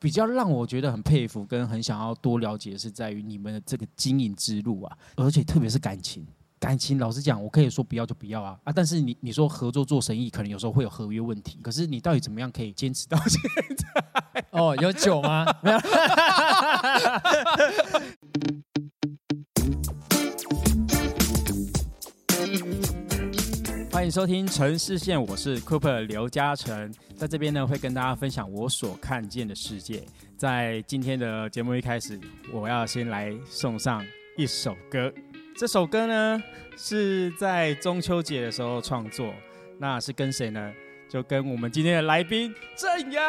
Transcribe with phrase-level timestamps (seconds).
[0.00, 6.26] 比较让我觉得很佩服跟很想要多了解，是在于你们的这个经营之路啊，而且特别是感情。
[6.60, 8.72] 感情，老实讲，我可以说不要就不要啊啊！
[8.72, 11.58] 但是你你说合作做生意，可能有时候会有合约问题。
[11.60, 13.40] 可是你到底怎么样可以坚持到 现
[13.76, 14.44] 在？
[14.52, 15.44] 哦，有酒吗？
[15.60, 15.78] 没有。
[24.02, 30.02] 欢迎收听城市线，我是 Cooper 刘嘉诚，在这边呢会跟大家分享我所看见的世界。
[30.36, 32.18] 在今天的节目一开始，
[32.52, 34.04] 我要先来送上
[34.36, 35.14] 一首歌。
[35.56, 36.42] 这首歌呢
[36.76, 39.32] 是在中秋节的时候创作，
[39.78, 40.72] 那是跟谁呢？
[41.12, 43.22] 就跟我们今天的来宾郑阳。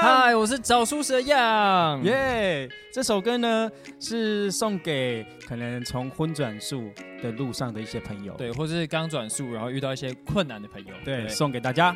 [0.00, 2.02] 嗨，我是找书蛇样。
[2.02, 2.66] 耶！
[2.90, 6.90] 这首歌呢是送给可能从婚转述
[7.22, 11.94] 的路上的一些朋友，对，或者是刚转述然后遇到一些困难的朋友，对，送给大家。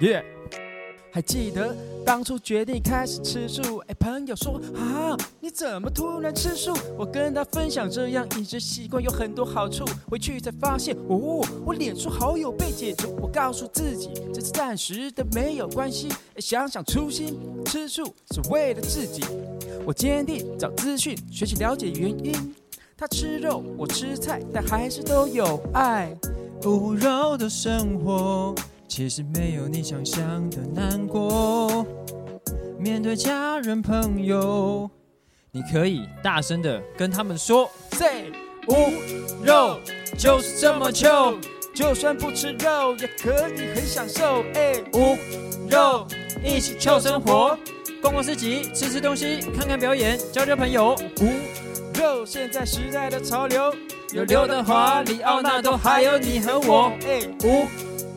[0.00, 0.22] 耶！
[1.10, 6.72] 还记得当初决定开始吃素，哎，朋友说啊，你怎么突然吃素？
[6.96, 13.16] 我跟他分享这样饮食习惯有很多好处，回去才发现哦，我脸书好友被解除。
[13.20, 16.08] 我告诉自己这是暂时的，没有关系。
[16.36, 19.24] 想想初心，吃素是为了自己。
[19.84, 22.54] 我坚定找资讯，学习了解原因。
[22.96, 26.14] 他吃肉，我吃菜，但还是都有爱。
[26.64, 28.54] 无肉的生活。
[28.88, 31.86] 其实没有你想象的难过。
[32.78, 34.90] 面对家人朋友，
[35.52, 38.32] 你可以大声的跟他们说：“Say
[38.66, 38.74] 无
[39.44, 39.78] 肉
[40.16, 41.36] 就是这么臭，
[41.74, 45.16] 就算不吃肉也可以很享受。”哎，无
[45.68, 46.06] 肉
[46.42, 47.56] 一起臭生活，
[48.00, 50.96] 逛逛市集，吃吃东西，看看表演，交交朋友。
[51.20, 53.72] 无肉现在时代的潮流，
[54.14, 56.90] 有刘德华、李奥纳多，还有你和我。
[57.06, 57.66] 哎，无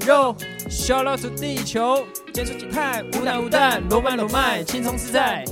[0.06, 0.36] 肉。
[0.72, 5.44] Shout out to 地球，减速减碳，无奶无蛋，罗曼罗麦，轻松自在。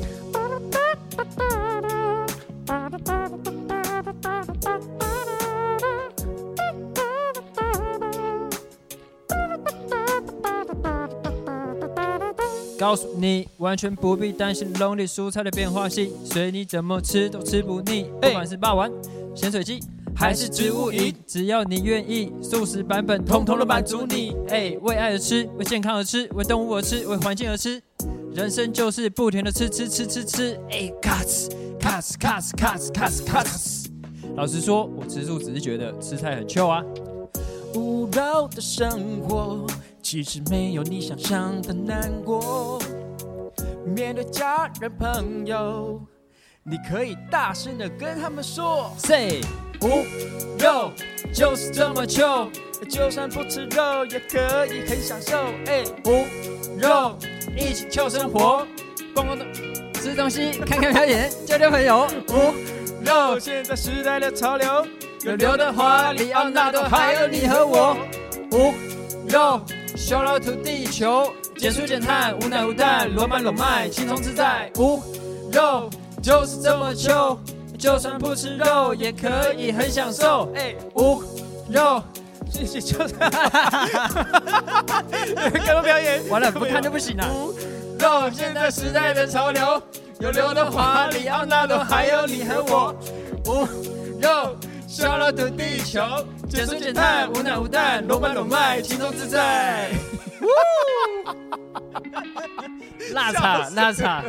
[12.80, 18.10] 告诉你，完全不必担心 lonely 蔬菜的变化性，随你怎么吃都吃不腻。
[18.22, 18.90] 不管是霸王、
[19.36, 19.82] 咸水鸡。
[20.20, 24.36] 还是植物饮，只要你愿意，素食版本通通都满足你。
[24.50, 27.82] 哎，为爱而吃，为健康而吃，为动物而吃，为环境而吃，
[28.34, 30.60] 人生就是不停的吃吃吃吃吃。
[30.72, 31.48] 哎，cuts
[31.80, 33.86] cuts cuts cuts cuts cuts。
[34.36, 36.84] 老实说，我吃素只是觉得吃菜很臭啊。
[37.74, 39.66] 无聊的生活，
[40.02, 42.78] 其实没有你想象的难过。
[43.86, 46.02] 面对家人朋友，
[46.66, 49.40] 你可以大声的跟他们说：Say。
[49.82, 50.06] 无
[50.58, 50.92] 肉
[51.34, 52.50] 就是这么糗，
[52.90, 55.38] 就算不吃肉也可以很享受。
[55.68, 56.26] 哎，无
[56.78, 57.18] 肉
[57.56, 58.68] 一起糗生活，
[59.14, 59.46] 逛逛的
[59.94, 62.08] 吃东西，看看表演，交交朋友。
[62.28, 62.54] 无
[63.06, 64.86] 肉现在时代的潮流，
[65.24, 67.96] 有刘德华、李奥纳多，还有你和我。
[68.52, 68.74] 无
[69.30, 69.62] 肉
[69.96, 74.70] 修了土地球，减速减碳，无奈无奈，罗曼罗麦，轻松自在。
[74.78, 75.02] 无
[75.54, 75.90] 肉
[76.22, 77.40] 就是这么糗。
[77.80, 80.52] 就算不吃肉也可以很享受。
[80.54, 81.24] 哎，无
[81.70, 82.04] 肉，
[82.52, 83.32] 谢谢就算。
[85.66, 87.26] 各位表演，完了不看就不行了。
[87.34, 87.54] 无
[87.98, 89.82] 肉，现在时代的潮流，
[90.20, 92.94] 有刘德华、里奥纳多，还有你和我。
[93.46, 93.66] 无
[94.22, 96.02] 肉，消了土地球，
[96.50, 99.90] 减水减碳，无奶无蛋，罗曼罗麦，轻松自在。
[103.14, 104.22] 辣茶，辣茶，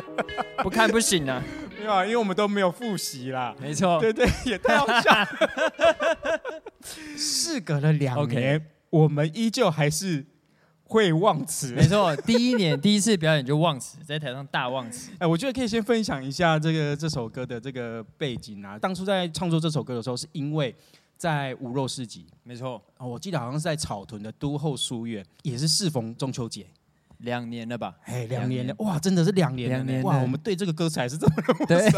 [0.62, 1.42] 不看不行啊。
[1.80, 3.56] 没有啊，因为我们都没有复习啦。
[3.58, 5.26] 没错，对对，也太好笑了。
[7.16, 10.26] 事隔了两年，我们依旧还是
[10.84, 11.72] 会忘词。
[11.72, 15.10] 没错，第一年第一次表演就忘词，在台上大忘词。
[15.18, 18.78] 哎，我觉得可以先分享一下这个这首歌的这个背景啊。
[18.78, 20.74] 当初在创作这首歌的时候，是因为
[21.16, 22.26] 在五肉市集。
[22.42, 26.66] 没错，我记得好像是在草屯的都后书院，也是适逢中秋节。
[27.20, 27.94] 两年了吧？
[28.04, 30.02] 哎，两年了，哇，真的是两年了！
[30.02, 31.34] 哇，我们对这个歌词还是这么
[31.68, 31.90] 对，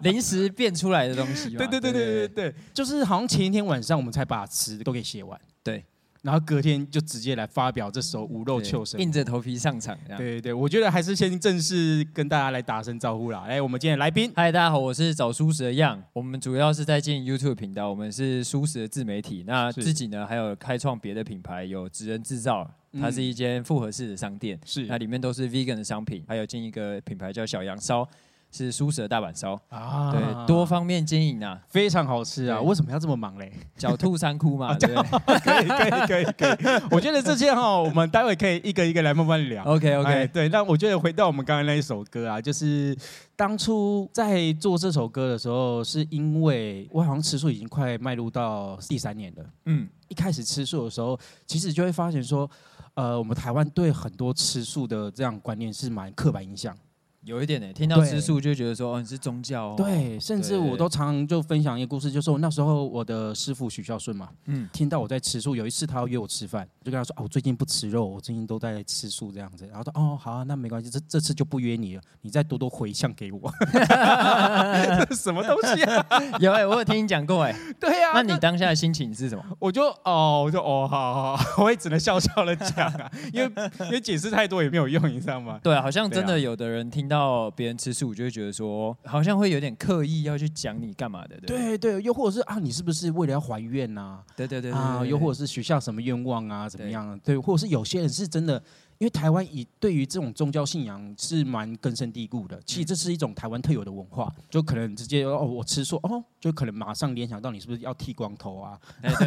[0.00, 1.50] 临时变出来的东西。
[1.56, 5.40] 对对对对对对，就是好像前一天晚上我们才把词都给写完。
[5.62, 5.84] 对。
[6.24, 9.94] 然后隔天就直接来发表这首无肉秋声，硬着头皮上场。
[10.16, 13.44] 对对对，我觉得还是先正式跟大家来打声招呼啦。
[13.46, 16.02] 哎，我们今天来宾，嗨，大家好，我是找舒适的样。
[16.14, 19.44] 我们主要是在经营 YouTube 频道，我们是舒适的自媒体。
[19.46, 22.66] 那自己呢，还有开创别的品牌，有职人制造，
[22.98, 24.58] 它是一间复合式的商店。
[24.64, 28.08] 是，那里面都是 Vegan 的商品，还有进一个品牌叫小羊烧。
[28.54, 32.60] 是素食的大阪烧，啊对，多方面经营啊，非常好吃啊！
[32.60, 33.52] 对为什么要这么忙嘞？
[33.76, 39.64] 狡兔三窟嘛，对不对可以可以可以可以， 我觉得这些哈，我们待会可以一个一个来慢慢聊。
[39.64, 42.96] ？OK 哎 OK，对，那我觉得回到我们刚才那一首歌啊，就是
[43.34, 49.44] 当初在做这首歌的时候，是因为我好像吃素已经快迈入到第三年了。
[49.64, 52.48] 嗯，一开始吃素的时候，其实就会发现说，
[52.94, 56.76] 呃，我们台湾对很多吃素的这样观念是蛮刻板印象。
[57.24, 76.06] 有一点呢，听到吃素就觉得说，哦，你是宗教哦，，对，甚至我都常常就分享一个故事，就是我那时候我的师傅许孝顺嘛，嗯，听到我在吃素，有一次他要约我吃饭，就跟他说：“哦，我最近不吃肉，我最近都在吃素这样子。”然后说：“哦，好啊，那没关系，这这次就不约你了，你再多多回向给我。”这是什么东西啊？
[76.40, 79.42] 有哎，我有听你讲过哎，对呀、那你当下的心情是什么？
[79.58, 83.50] 我就哦，我就哦，好好好， 我也只能笑笑的讲啊，因为
[83.86, 85.58] 因为解释太多也没有用，你知道吗？
[85.62, 87.13] 对啊，好像真的有的人听到
[87.54, 95.00] 别人吃素，就会觉得说，好像会有点刻意要去讲你干嘛的，对对对对，又或者是啊，你是不是为了要还愿呐、对对对啊？
[95.00, 96.68] 对，又或者者是许下什么愿望啊？
[96.68, 97.18] 怎么样啊？
[97.24, 98.62] 对，或者是有些人是真的，
[98.98, 102.60] 因为台湾以对于这种宗教信仰是蛮根深蒂固的。
[102.64, 108.78] 其实这是一种台湾特有的文化，就可能直接哦，我吃素哦，就可能马上联想到你是不是要剃光头啊？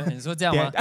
[0.08, 0.72] 你说这样吗？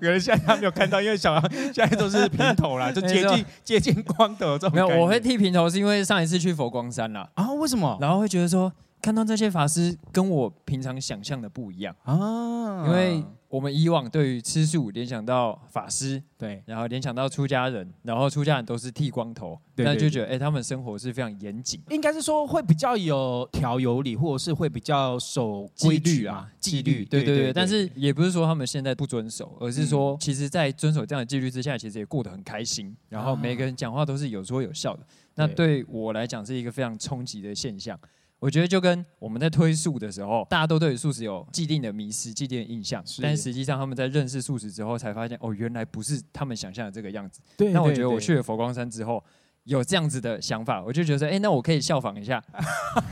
[0.00, 7.52] 可能现在他没有看到，因为小杨现在都是平头啦，就接近接近光头这种没有，我会剃平头是因为上一次去佛光山啦，啊？
[7.52, 12.86] 为什么然后会觉得说，看到这些法师跟我平常想象的不一样，啊？
[12.86, 13.24] 因为
[13.56, 21.80] 我们以往对于吃素联想到法师，对然后联想到出家人，然后出家人都是剃光头，对对那就觉得哎、他们生活是非常严谨。
[21.88, 27.02] 应该是说会比较有条有理，或者是会比较守规矩啊，纪律。
[27.06, 32.94] 对对对，但是也不是说他们现在不遵守，而是说，其实，在遵守这样的纪律之下，其实也过得很开心。
[33.08, 35.06] 然后每个人讲话都是有说有笑的，
[35.36, 37.98] 那对我来讲是一个非常冲击的现象。
[38.38, 47.40] 我觉得就跟我们在推素的时候，大家都对于素食有既定的迷失、既定的印象，是但实际上他们在认识素食之后，才发现哦，原来不是他们想象的这个样子。
[47.56, 49.24] 对那我觉得我去了佛光山之后，
[49.66, 52.40] 有这样子的想法，我就觉得说，哎，那我可以效仿一下，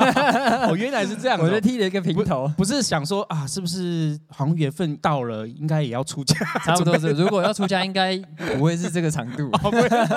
[0.69, 1.43] 哦，原来是这样哦。
[1.43, 6.37] 我就剃了一个平头，不是想说啊，是不是好像缘分到了，应该也要出家？
[6.65, 7.11] 差不多是。
[7.11, 8.17] 如果要出家，应该
[8.57, 9.51] 不会是这个长度。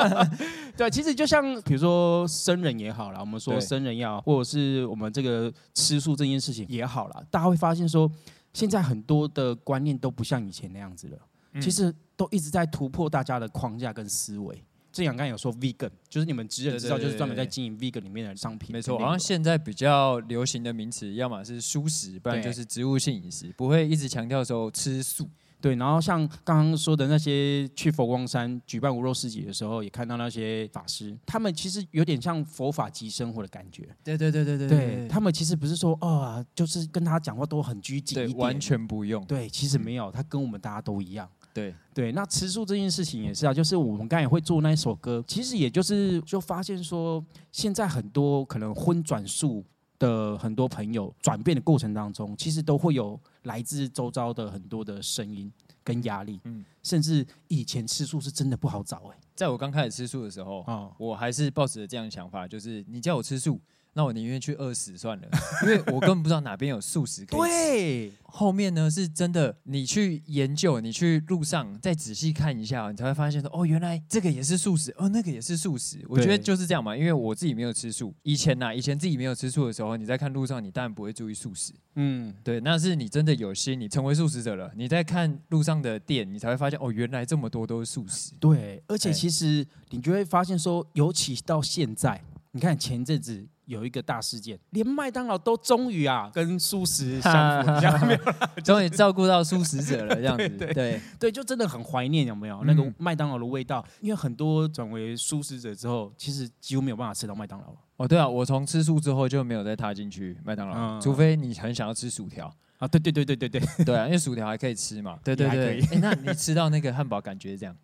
[0.78, 8.08] 对，其实就像比如说僧人也好啦，我们说对僧人也好，或者是我们这个吃素这件事情也好啦，大家会发现说，
[8.54, 11.18] 现在很多的观念都不像以前那样子了，
[11.54, 14.64] 嗯其实都一直在突破大家的框架跟思维。
[14.98, 18.72] 正阳刚才有说 vegan，就是你们职人知道，就是专门在对经营 vegan 里面的商品。
[18.74, 25.30] 没错，好像现在比较流行的名词，要么是素食，不然就是植物性饮食，不会一直强调说吃素。
[25.60, 33.88] 对，然后像刚刚说的那些去佛光山举办无肉市集的时候，也看到那些法师，他们其实有点像佛法即生活的感觉。
[34.04, 39.24] 对对对对对对他们其实不是说哦，就是跟他讲话都很拘谨一点，对完全不用。
[39.26, 41.28] 对，其实没有，他跟我们大家都一样。
[41.58, 41.76] 对。
[41.94, 49.66] 对，那吃素这件事情也是啊，就是我们刚才也会做那一首歌，其实也就是就发现说，现在很多可能荤转素
[49.98, 55.52] 的很多朋友转变的过程当中，其实都会有来自周遭的很多的声音
[55.84, 56.60] 跟压力，嗯。
[56.60, 63.60] 嗯，甚至以前吃素是真的不好找哎、在我刚开始吃素的时候，哦，我还是抱持着这样的想法，就是你叫我吃素，
[63.98, 65.28] 那我宁愿去饿死算了，
[65.64, 67.48] 因为我根本不知道哪边有素食可以吃。
[67.48, 76.06] 对，后面呢是真的，你去研究，你去路上再仔细看一下，你才会发现说，哦，原来这个也是素食，哦，那个也是素食。
[76.08, 81.74] 我觉得就是这样嘛，因为我自己没有吃素，以前呐、以前自己没有吃素的时候，你在看路上，你当然不会注意素食。
[81.96, 88.34] 嗯，对，那是你真的有心，你成为素食者了，你在看路上的店，你才会发现，哦，原来这么多都是素食。
[88.40, 92.22] 对，而且其实你就会发现说，尤其到现在，
[92.52, 98.20] 你看前阵子有一个大事件，连麦当劳都终于啊跟素食相符，这样没有
[98.64, 100.50] 终于照顾到素食者了，这样子。
[100.58, 103.86] 对对对，就真的很怀念有没有、嗯那个麦当劳的味道？
[104.02, 112.52] 因为很多转为素食者之后，其实几乎没有办法吃到麦当劳哦，对啊，我从吃素之后就没有再踏进去麦当劳，嗯除非你很想要吃薯条。
[112.80, 112.88] 啊。
[112.88, 115.20] 对对对对对对，对啊，因为薯条还可以吃嘛。
[115.24, 116.00] 对对对。
[116.00, 117.76] 那你吃到那个汉堡感觉是这样？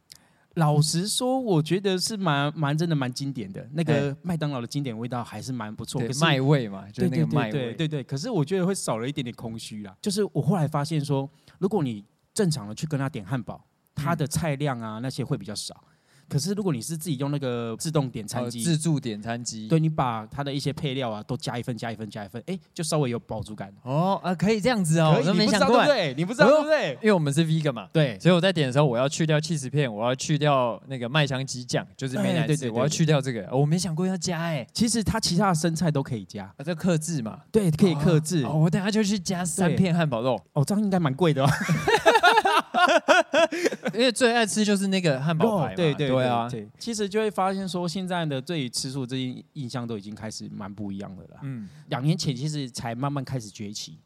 [0.56, 6.00] 老实说，我觉得是蛮蛮真的蛮经典的，那个麦当劳的经典味道还是蛮不错。
[6.00, 7.52] 对可，是麦味嘛，就是对对对那个麦味。
[7.52, 9.96] 对对对，可是我觉得会少了一点点空虚啦。
[10.02, 15.84] 就是我后来发现说，如果你正常的去跟他点汉堡，他的菜量啊那些会比较少。
[16.34, 19.68] 可是如果你是自己用那个自动点餐哦机，自助点餐机。
[19.68, 23.72] 对你把它的一些配料啊都加一份加一份加一份，哎，就稍微有饱足感。
[23.84, 25.86] 哦啊，可以这样子哦，我都你不知道没想过哎。
[25.86, 26.14] 对不对？
[26.18, 26.90] 你不知道对不对？
[27.04, 33.46] 因为我们是 vegan 嘛，对，所以我在点的时候，我要去掉 cheese 片，我要去掉那个麦香鸡酱，就是美乃滋，哎对对对我要去掉这个。
[33.52, 38.44] 哦我没想过要加哎，其实它其他的生菜都可以加，啊，这克制嘛，对，可以克制。
[38.44, 41.50] 哦，我等下就去加三片汉堡肉，哦，这样应该蛮贵的哦。
[43.94, 45.76] 因为最爱吃就是那个汉堡排嘛。
[45.76, 51.40] 对对对啊，对，其实就会发现说，现在的对于吃素这些印象都已经开始蛮不一样的了啦。
[51.44, 54.00] 嗯，两年前其实才慢慢开始崛起，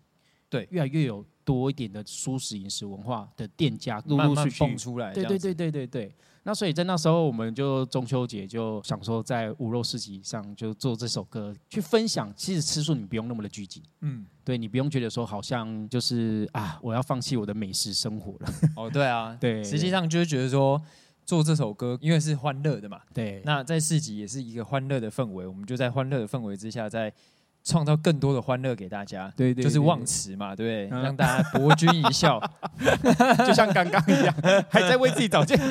[0.49, 5.13] 对越来越有多一点的素食饮食文化的店家陆陆续续蹦出来。
[5.13, 6.15] 对对对对对对。
[6.47, 12.33] 那所以在那时候，我们就中秋节就想说，在五肉市集上就做这首歌，去分享。
[12.37, 18.53] 其实吃素你不用那么的拘谨，嗯，对你不用觉得说好像就是啊，我要放弃我的美食生活了。
[18.77, 20.81] 哦，对啊， 对实际上就是觉得说。
[21.25, 27.13] 做这首歌，因为是欢乐的嘛，对，那在市集也是一个欢乐的氛围，我们就在欢乐的氛围之下，再
[27.67, 29.31] 创造更多的欢乐给大家。
[29.35, 30.97] 对对就是忘词嘛，对不对？
[30.97, 32.41] 嗯让大家博君一笑。
[33.45, 34.33] 就像刚刚一样，
[34.69, 35.63] 还在为自己找借口。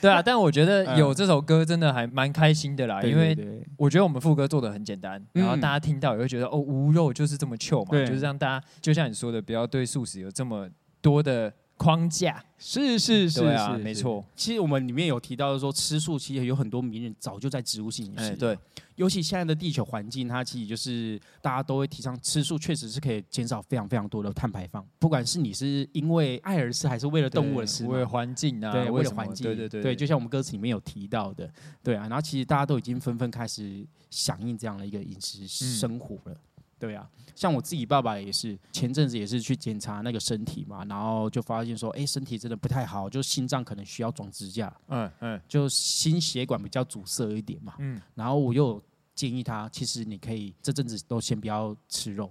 [0.00, 3.36] 对啊，但我觉得嗯有这首歌真的还蛮开心的啦，因为
[3.76, 10.68] 我觉得我们副歌做的很简单，嗯然后大家听到也会觉得哦，无肉就是这么 chill 嘛，就是让大家就像你说的，不要对素食有这么
[11.00, 12.42] 多的框架。
[12.58, 14.24] 是是是，对啊是没错。
[14.34, 18.32] 其实我们里面有提到说，吃素其实有很多名人早就在植物性饮食。
[18.32, 18.58] 哎，对，
[18.94, 24.82] 尤其现在的地球环境，它其实就是大家都会提倡吃素，确实是可以减少非常非常多的碳排放。
[24.98, 31.52] 不管是你是因为爱而吃，还是为了动物而吃，为了环境啊，对，为了环境，对对对对，就像我们歌词里面有提到的，
[31.82, 32.08] 对啊。
[32.08, 36.36] 然后其实大家都已经纷纷开始响应这样的一个饮食生活了。
[36.78, 47.74] 对啊，像我自己爸爸也是，前阵子也是去检查那个身体嘛，然后就发现说，哎，身体真的不太好，就心脏可能需要装支架，嗯嗯就心血管比较阻塞一点嘛。
[47.78, 48.82] 嗯，然后我又
[49.14, 52.30] 建议他，其实你可以这阵子都先不要吃肉，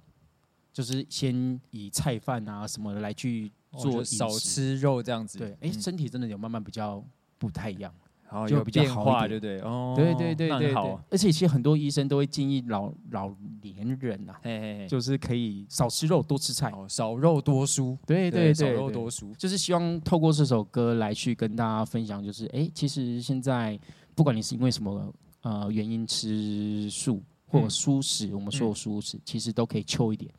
[0.71, 4.29] 就是先以菜饭啊什么的来去做少。
[4.29, 5.39] 吃肉这样子。
[5.39, 7.03] 对，哎，嗯身体真的有慢慢比较
[7.39, 7.91] 不太一样。
[8.29, 9.69] 然后就比较有变化，好一点对不对？
[9.69, 16.69] 哦，对对对对对而且其实很多医生都会建议老老年人啊、嘿嘿嘿，就是可以少吃肉，多吃菜。
[16.71, 19.33] 哦，少肉多蔬，对对少对，少肉多蔬。
[19.35, 23.79] 就是希望透过这首歌来去跟大家分享，就是哎，其实现在
[24.15, 30.31] 不管你是因为什么呃原因吃素或素食，我们说的素食，其实都可以秋一点。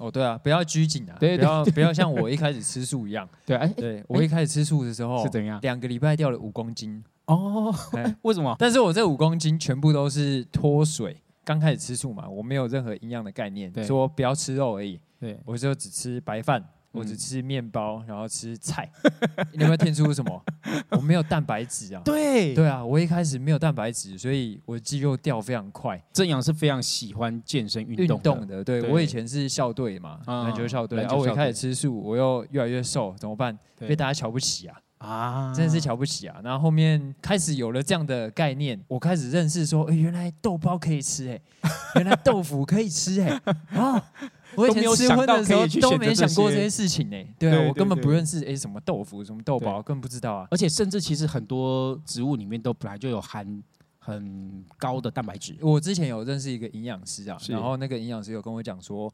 [0.00, 3.28] 哦，对啊，不要拘谨啊，对对不要不要像我一开始吃素一样。
[3.46, 5.60] 对，哎，对我一开始吃素的时候是，怎样？
[5.62, 8.54] 两个礼拜掉了五公斤，哦，哎为什么？
[8.58, 11.20] 但是我这五公斤全部都是脱水。
[11.44, 18.90] 刚开始吃素嘛，我没有任何营养的概念，对说不要吃肉而已，对，我就只吃白饭，我只嗯吃面包，然后吃菜。
[19.52, 20.42] 你有没有听出什么？
[20.88, 22.00] 我没有蛋白质啊。
[22.02, 26.02] 对对啊，我一开始没有蛋白质，所以我肌肉掉非常快。
[26.14, 33.58] 正阳是非常喜欢健身运运动动的，对对我以前是校队嘛，嗯篮球校队，然后我一开始吃素，我又越来越瘦，怎么办？
[33.80, 36.40] 被大家瞧不起啊，啊，真的是瞧不起啊。
[36.42, 41.40] 然后后面开始有了这样的概念，我开始认识说，哎，原来豆包可以吃，哎，
[41.96, 44.02] 原来豆腐可以吃，哎，啊。
[44.56, 50.46] 我以前吃荤的时候都没想过这些事情呢、对啊，我根本不认识哎、什么豆腐、什么豆包，对根本不知道啊。
[50.48, 53.60] 而且甚至其实很多植物里面都本来就有含
[53.98, 55.56] 很高的蛋白质。
[55.60, 59.12] 我之前有认识一个营养师啊，然后那个营养师有跟我讲说，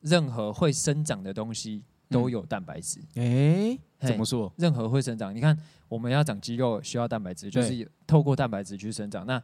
[0.00, 3.00] 任何会生长的东西都有蛋白质。
[3.16, 4.52] 哎，嘿怎么说？
[4.56, 5.56] 任何会生长，你看
[5.88, 9.26] 我们要长肌肉需要蛋白质，就是透过蛋白质去生长。
[9.26, 9.42] 那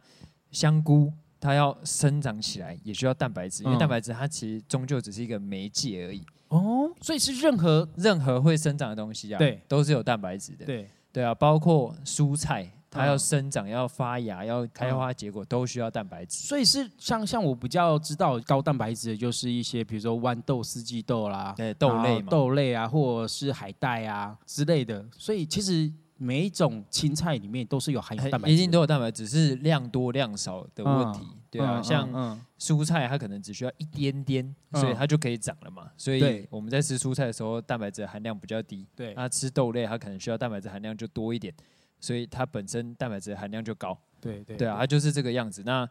[0.51, 6.23] 香菇它要生长起来也需要蛋白质，因为嗯蛋白质它其实终究只是一个媒介而已。
[6.49, 10.65] 哦，所以是任何任何会生长的东西啊，对，都是有蛋白质的。
[10.65, 16.47] 对对啊，包括蔬菜，它嗯要生长、要发芽、要开花结果，都需要蛋白质。
[16.47, 25.05] 所以是像像我比较知道高蛋白质的，就是一些比如说豌豆、四季豆啦，对，豆类嘛，豆类啊，或者是海带啊之类的。
[25.17, 31.21] 所以其实每一种青菜里面都是有含有蛋白质，一定都有蛋白质，只是量多量少的问题。
[31.49, 35.89] 对啊，嗯像嗯蔬菜它可能只需要一点点，嗯所以它就可以长了嘛。
[35.95, 38.85] 所以我们在吃蔬菜的时候，蛋白质含量比较低。
[38.95, 41.53] 对那吃豆类，它可能需要蛋白质含量就多一点，
[41.99, 43.97] 所以它本身蛋白质含量就高。
[44.19, 45.63] 对对对啊，它就是这个样子。
[45.65, 45.87] 那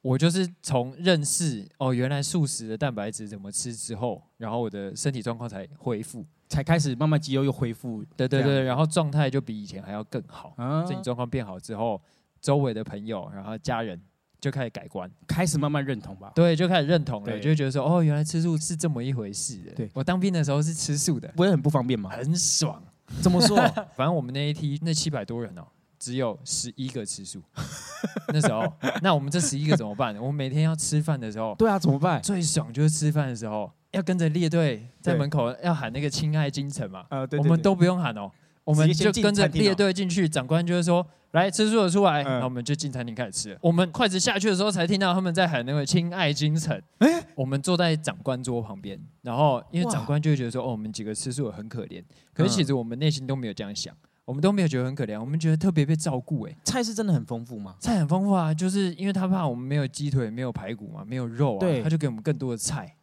[0.00, 6.24] 我就是从认识哦，原来素食的蛋白质怎么吃之后，然后我的身体状况才恢复。
[6.48, 8.02] 才开始慢慢肌肉又恢复。
[8.16, 10.54] 对对对，然后状态就比以前还要更好。
[10.56, 12.00] 啊身体状况变好之后，
[12.40, 14.00] 周围的朋友，然后家人
[14.40, 16.32] 就开始改观，开始慢慢认同吧。
[16.34, 19.72] 对，就开始认同了，就会觉得说，哦，原来吃素是这么一回事的。
[19.72, 22.08] 对我当兵的时候是吃素的，不会很不方便吗？
[22.08, 22.82] 很爽。
[23.22, 23.56] 怎么说？
[23.96, 25.66] 反正我们那一梯那七百多人哦，
[25.98, 27.42] 只有十一个吃素。
[28.32, 28.72] 那时候，
[29.02, 30.16] 那我们这十一个怎么办？
[30.18, 32.20] 我们每天要吃饭的时候，对啊，怎么办？
[32.22, 37.06] 最爽就是吃饭的时候要跟着列队在门口要喊那个“亲爱京城”嘛。
[37.10, 38.30] 呃，对我们都不用喊哦，
[38.68, 43.58] 我们就跟着列队进去，长官就会说：“来吃素的出来。”然后我们就进餐厅开始吃。
[43.62, 46.78] 我们筷子下去的时候，才听到他们在喊那个“亲爱京城”。
[47.00, 53.96] 哎，我们坐在长官桌旁边，然后因为长官就会觉得说：“哦，我们几个吃素的很可怜。”可是其实我们内心都没有这样想，
[54.26, 56.42] 我们都没有觉得很可怜，我们觉得特别被照顾。
[56.42, 57.74] 哎，菜是真的很丰富吗？
[57.80, 62.94] 菜很丰富啊，就是因为他怕我们没有鸡腿、没有排骨嘛，没有肉啊，他就给我们更多的菜。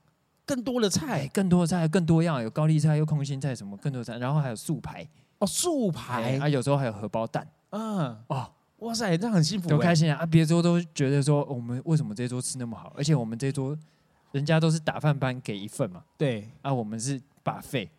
[0.48, 5.04] 更多的菜，更多的菜，更多样，有高丽菜，有空心菜，什么更多菜，然后还有素排
[5.46, 8.50] 哦，素排啊，有时候还有荷包蛋，嗯，哦，
[8.80, 10.22] 哇塞，这样很幸福，多开心啊！
[10.22, 12.92] 啊，别桌都觉得说，我们为什么这桌吃那么好？
[12.98, 13.78] 而且我们这桌
[14.32, 17.90] 人家都是打饭班给一份嘛，对，啊，我们是把费，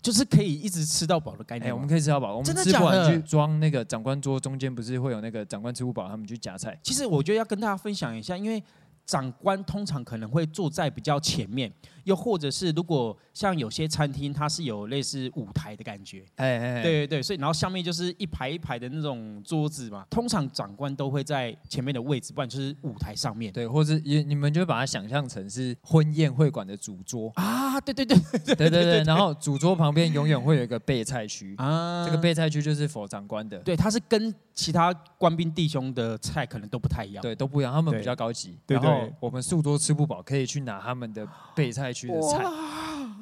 [0.00, 1.74] 就是可以一直吃到饱的概念。
[1.74, 6.78] 我们可以吃到饱，我们吃不完去装那个长官桌中间，不是会有那个长官吃不饱，他们去夹菜。
[6.82, 8.62] 其实我觉得要跟大家分享一下，因为。
[9.08, 11.72] 长官通常可能会坐在比较前面，
[12.08, 39.06] 又或者是如果像有些餐厅，它是有类似舞台的感觉，哎哎，对对对，所以然后下面就是一排一排的那种桌子嘛，通常长官都会在前面的位置，不然就是舞台上面，对，或者也你们就把它想象成是婚宴会馆的主桌啊，对对对对对对，然后主桌旁边永远会有一个备菜区啊，这个备菜区就是否长官的，对，它是跟其他官兵弟兄的菜可能都不太一样，对，都不一样，他们比较高级，然后。
[39.20, 42.44] 我们素桌吃不饱，可以去拿他们的备菜区的菜，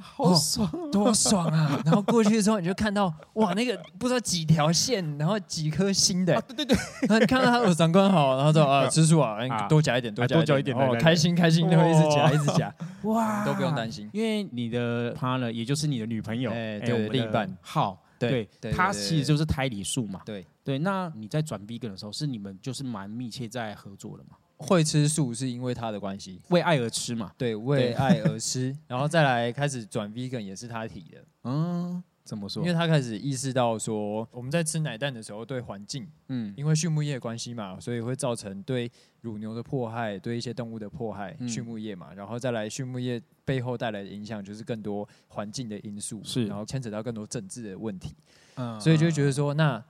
[0.01, 1.81] 好爽，多爽啊！
[1.85, 6.77] 然后过去的时候，你就看到哇，那个不知道几条线，然后几颗星的，对对对。
[7.03, 20.47] 然后你看到他有长官好， 然后说啊，吃素啊，多夹一点，多夹一点，哦，开心开心，就会一直夹，一直夹，哇，都不用担心，因为你的 partner 也就是你的女朋友，哎，对，另一半，好，对，他其实就是胎里素嘛，对。
[20.65, 20.79] 对。
[20.81, 24.37] 那你在转跟的时候，是你们就是蛮密切在合作的嘛？
[24.59, 27.33] 会吃素是因为他的关系，为爱而吃嘛？
[27.37, 31.25] 对，为爱而吃， 然后再来开始转 vegan 也是他提的。
[31.45, 32.63] 嗯，怎么说？
[32.63, 41.37] 因为他开始意识到说，我们在吃奶蛋的时候对环境，嗯，因为畜牧业关系嘛，所以会造成对乳牛的迫害，对一些动物的迫害。
[41.47, 48.17] 畜牧业嘛，然后再来畜牧业背后带来的影响就是更多环境的因素，是，然后牵扯到更多政治的问题。
[48.55, 49.85] 嗯，所以就觉得说那。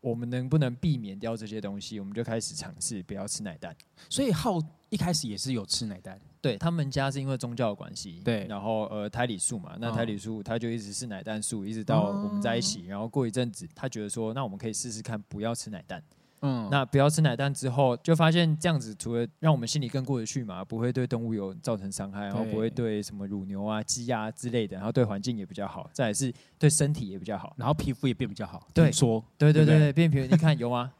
[0.00, 1.98] 我们能不能避免掉这些东西？
[1.98, 3.76] 我们就开始尝试不要吃奶蛋。
[4.08, 4.58] 所以浩
[4.90, 8.46] 一开始也是有吃奶蛋，对他们家是因为宗教的关系，对。
[8.46, 12.86] 然后呃，胎里素嘛，那胎里素他就一直是奶蛋素，一直到我们在一起。
[12.86, 16.02] 然后过一阵子，他觉得说，那我们可以试试看，不要吃奶蛋。
[16.42, 28.66] 嗯，那不要吃奶蛋之后，就发现这样子除了让我们心里更过得去嘛，不会对动物有造成伤害，然后不会对什么乳牛啊、鸡啊之类的，然后对环境也比较好，再是对身体也比较好，然后皮肤也变比较好。
[28.72, 30.92] 对，说，对对对对，变皮肤，你看有吗？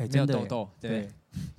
[0.00, 1.08] 哎，没有痘痘，对。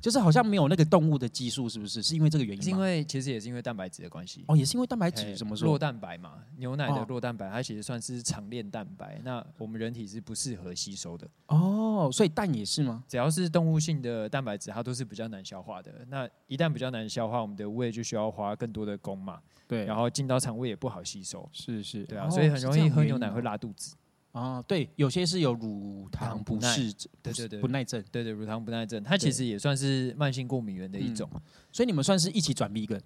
[0.01, 2.03] 就是好像没有那个动物的激素，是不是？
[2.03, 2.61] 是因为这个原因？
[2.61, 4.43] 是因为其实也是因为蛋白质的关系。
[4.49, 5.65] 哦，也是因为蛋白质，怎么说？
[5.65, 9.21] 弱蛋白嘛，牛奶的弱蛋白，它其实算是长链蛋白。
[9.23, 11.25] 那我们人体是不适合吸收的。
[11.47, 13.01] 哦，所以蛋也是吗？
[13.07, 16.05] 只要是动物性的蛋白质，它都是比较难消化的。
[16.09, 19.39] 那一旦比较难消化，我们的胃就需要花更多的功嘛。
[19.69, 21.47] 对，然后进到肠胃也不好吸收。
[21.53, 23.95] 是是，对啊，所以很容易喝牛奶会拉肚子。
[24.31, 31.29] 啊，对，有些是有乳糖不适，对对对，不耐症，对对，乳糖不耐症，它其实也算是慢性过敏源的一种，
[31.71, 33.01] 所以你们算是一起转 vegan，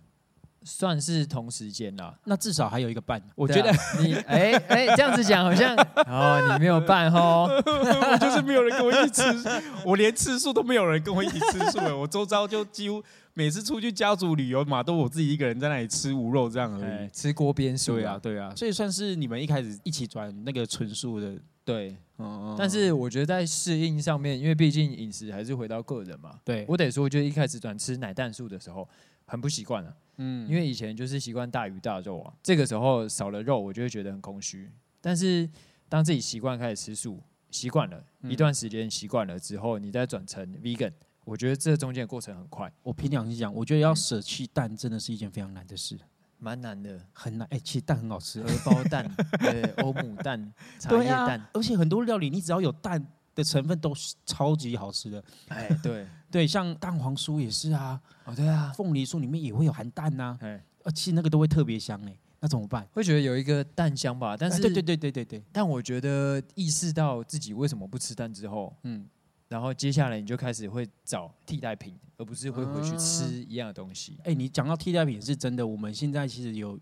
[0.64, 2.16] 算是同时间啦。
[2.26, 7.50] 那至少还有一个伴，我觉得你哎哎这样子讲好像哦，你没有伴哦，
[8.22, 9.24] 就是没有人跟我一起吃，
[9.84, 13.04] 我连吃素都没有人跟我一起吃素了，我周遭就几乎。
[13.38, 17.96] 每次出去家族旅游嘛，都我自己一个人在那里吃无肉这样而已，吃锅边素。
[17.96, 21.38] 对啊，对啊，所以算是你们一开始一起转那个纯素的。
[21.66, 22.56] 对，嗯。
[22.58, 26.40] 但是我觉得在适应上面，因为毕竟饮食还是回到个人嘛。
[26.46, 28.88] 对，我得说，就一开始转吃奶蛋素的时候，
[29.26, 29.94] 很不习惯了。
[30.16, 30.48] 嗯。
[30.48, 34.72] 因为以前就是习惯大鱼大肉啊，这个时候少了肉，我就会觉得很空虚。
[35.02, 35.50] 但是
[35.90, 37.22] 当自己习惯开始吃素，
[37.52, 40.94] 习惯了一段时间，习惯了之后，你再转成 vegan。
[41.26, 42.72] 我觉得这中间的过程很快。
[42.84, 46.00] 我凭良心讲，我觉得要舍弃蛋真的是一件非常难的事，
[46.38, 47.48] 蛮难的，很难。
[47.50, 49.10] 哎，其实蛋很好吃，荷包蛋、
[49.42, 55.24] 对，欧姆蛋、茶叶蛋，而且很多料理你只要有蛋的成分都是超级好吃的。
[55.48, 62.88] 哎，对 对，像蛋黄酥也是啊，哦对啊，凤梨酥里面也会有含蛋呐，哎，而且那个都会特别香哎，那怎么办？
[62.94, 69.08] 会觉得有一个蛋香吧，但是对对对对对对，但我觉得意识到自己为什么不吃蛋之后，嗯。
[69.56, 74.18] 然后接下来你就开始会找替代品，而不是会回去吃一样的东西。
[74.26, 76.78] 哎，你讲到替代品是真的，我们现在其实有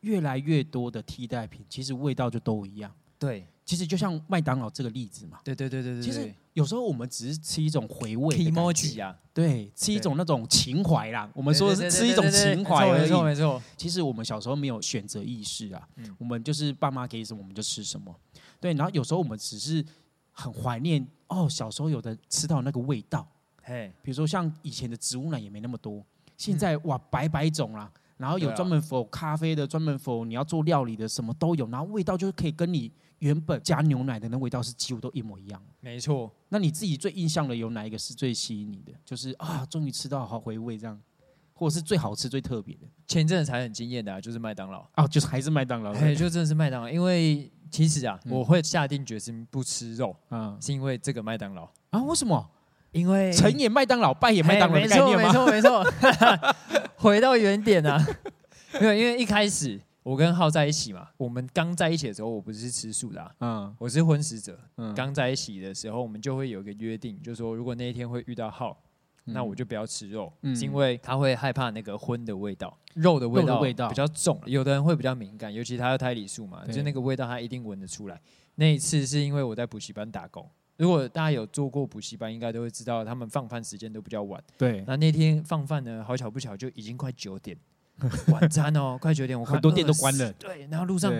[0.00, 2.90] 越来越多的替代品，其实味道就都一样。
[3.18, 11.28] 对其实就像麦当劳这个例子嘛，对对对对对，其实有时候我们只是吃一种回味的感觉 emoji 啊，对，吃一种那种情怀啦。
[11.34, 13.24] 我我们说的是吃一种情怀而没错已。
[13.24, 18.14] 没错，其实我们小时候没有选择意识啊，嗯我们就是爸妈给什么我们就吃什么。
[18.58, 19.84] 对，然后有时候我们只是
[20.34, 23.26] 很怀念哦，小时候有的吃到那个味道，
[23.62, 26.04] 嘿，比如说像以前的植物奶也没那么多，
[26.36, 27.90] 现在、哇百百种啦。
[28.16, 31.66] 然后有对啊专门否咖啡的，专门否你要做料理的，什么都有。
[31.68, 35.60] 然后味道就是可以跟你原本加牛奶的那味道是几乎都一模一样。
[35.80, 38.92] 没错，那你自己最印象的有哪一个是最吸引你的？
[39.04, 40.98] 就是啊，终于吃到好回味这样，
[41.54, 45.92] 或者是最好吃、最特别的前阵子才很惊艳的啊，就是麦当劳，哦，就是还是麦当劳。
[45.92, 48.32] 嘿，就真的是麦当劳，因为其实啊，嗯。
[48.32, 50.56] 我会下定决心不吃肉，嗯。
[50.60, 52.50] 是因为这个麦当劳，啊，为什么？
[52.92, 55.32] 因为成也麦当劳，败也麦当劳的概念没吗？
[55.32, 56.54] 错没错没错，
[56.96, 57.98] 回到原点啊，
[58.80, 63.74] 没有，因为一开始我跟浩在一起嘛，我们刚在一起的时候，我不是吃素的、啊，嗯。
[63.80, 64.56] 我是荤食者。
[64.76, 64.94] 嗯。
[64.94, 68.78] 刚在一起的时候，我们就会有一个约定，就是说如果那一天会遇到浩，
[69.24, 78.20] 那我就不要吃肉，嗯是因为他会害怕那个荤的味道，肉的味道味道比较重，有的人会比较敏感，尤其他有胎里素嘛，就那个味道他一定闻得出来。
[78.56, 80.48] 那一次是因为我在补习班打工。
[80.76, 84.42] 如果大家有做过补习班，应该都会知道，他们放饭时间都比较晚。
[84.58, 87.56] 对，那那天放饭呢，好巧不巧就已经快九点，
[88.28, 91.12] 晚餐哦，快九点，我 很多店都关了对，然后路上，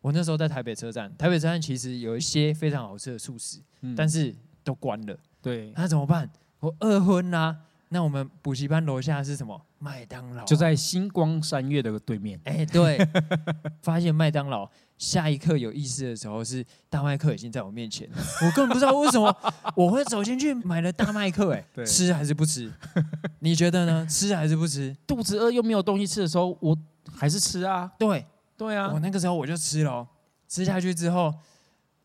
[0.00, 6.30] 我那时候在台北车站，台北车站其实有一些非常好吃的素食，嗯但是都关了，对，那怎么办？
[6.60, 7.56] 我饿昏啦、
[7.88, 9.60] 那我们补习班楼下是什么？
[9.78, 12.38] 麦当劳啊、就在星光三月的对面。
[12.44, 12.98] 哎、对，
[13.82, 14.68] 发现麦当劳
[14.98, 18.06] 下一刻有意思的时候，是大麦克已经在我面前，
[18.44, 19.34] 我根本不知道为什么
[19.74, 22.70] 我会走进去买了大麦克、哎对，吃还是不吃？
[23.40, 24.06] 你觉得呢？
[24.06, 24.94] 吃还是不吃？
[25.06, 26.76] 肚子饿又没有东西吃的时候，我
[27.10, 27.90] 还是吃啊。
[27.98, 28.26] 对，
[28.58, 30.06] 对啊我，那个时候我就吃了哦，
[30.46, 31.32] 吃下去之后，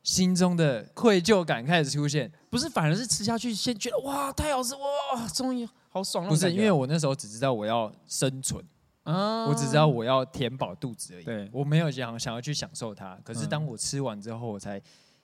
[0.06, 2.32] 心中的愧疚感开始出现。
[2.52, 6.30] 不是，反而是吃下去先觉得哇太好吃哇，终于好爽了。
[6.30, 8.64] 不是因为我那时候只知道我要生存，
[9.04, 11.24] 啊我只知道我要填饱肚子而已。
[11.26, 13.20] 对我没有想想要去享受它。
[13.24, 14.80] 可是嗯当我吃完之后，我才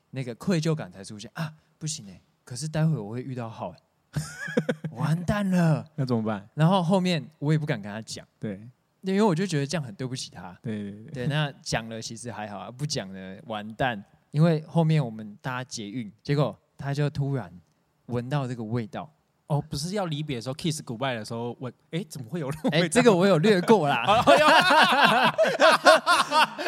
[0.10, 4.22] 那个愧疚感才出现啊，不行哎、可是待会我会遇到好、欸，
[4.98, 5.86] 完蛋了。
[5.96, 6.50] 那怎么办？
[6.56, 8.60] 然后后面我也不敢跟他讲，对
[9.02, 10.58] 因为我就觉得这样很对不起他。
[10.64, 14.04] 对对对，对，那讲了其实还好啊，不讲了完蛋。
[14.32, 17.52] 因为后面我们搭捷运，结果他就突然
[18.08, 19.10] 闻到这个味道，
[19.48, 22.94] 哦，不是要离别的时候 kiss goodbye 的时候，闻哎怎么会有那种哎、味道？
[22.94, 24.06] 这个我有略过啦，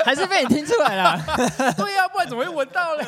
[0.04, 1.18] 还是被你听出来了。
[1.78, 3.06] 对呀、不然怎么会闻到嘞？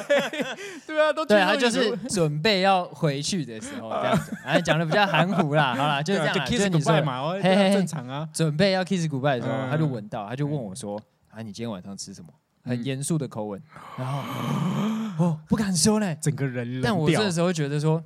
[0.88, 8.30] 对啊，都对，他就是有准备要回去的时候这样子，哎，讲的比较含糊啦，好啦，就是这样，kiss 就你说 goodbye 嘛，正常啊。
[8.34, 10.98] 准备要 kiss goodbye 的时候，嗯他就闻到，他就问我说
[11.30, 12.30] ：“啊，你今天晚上吃什么？”
[12.66, 12.84] 很嗯。
[12.84, 13.62] 严肃的口吻，
[13.98, 18.04] 然后哦不敢说嘞，整个人但我掉这时候觉得说，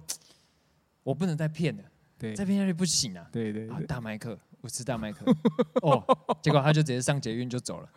[1.04, 1.84] 我不能再骗了，
[2.19, 2.36] 对。
[2.36, 3.22] 再骗下去不行啊！
[3.22, 5.26] 啊对对对，大麦克，我吃大麦克，
[5.82, 6.04] 哦，
[6.41, 7.89] 结果他就直接上捷运就走了，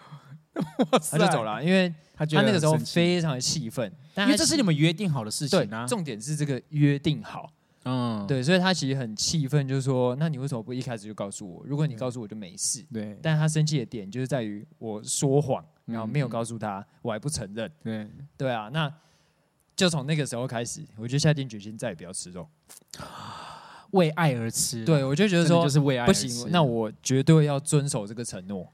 [1.11, 5.87] 他就走了，因为他觉得他那个时候非常的气愤，但因为这是你们约定好的事情啊。
[5.87, 7.51] 重点是这个约定好。
[7.85, 11.65] 嗯，对，所以他其实很气愤，就是说，那你为什么不一开始就告诉我？
[11.67, 12.81] 如果你告诉我就没事。
[12.93, 13.19] 对。
[13.21, 17.71] 但他生气的点就是在于我说谎，然后没有嗯告诉他，我还不承认。
[17.83, 18.93] 对，对啊，那
[19.77, 22.49] 就从那个时候开始，我就下定决心再也不要吃肉。
[23.93, 24.85] 为爱而吃。
[24.85, 28.67] 对，我就觉得说就是为爱而吃不行，那我绝对要遵守这个承诺。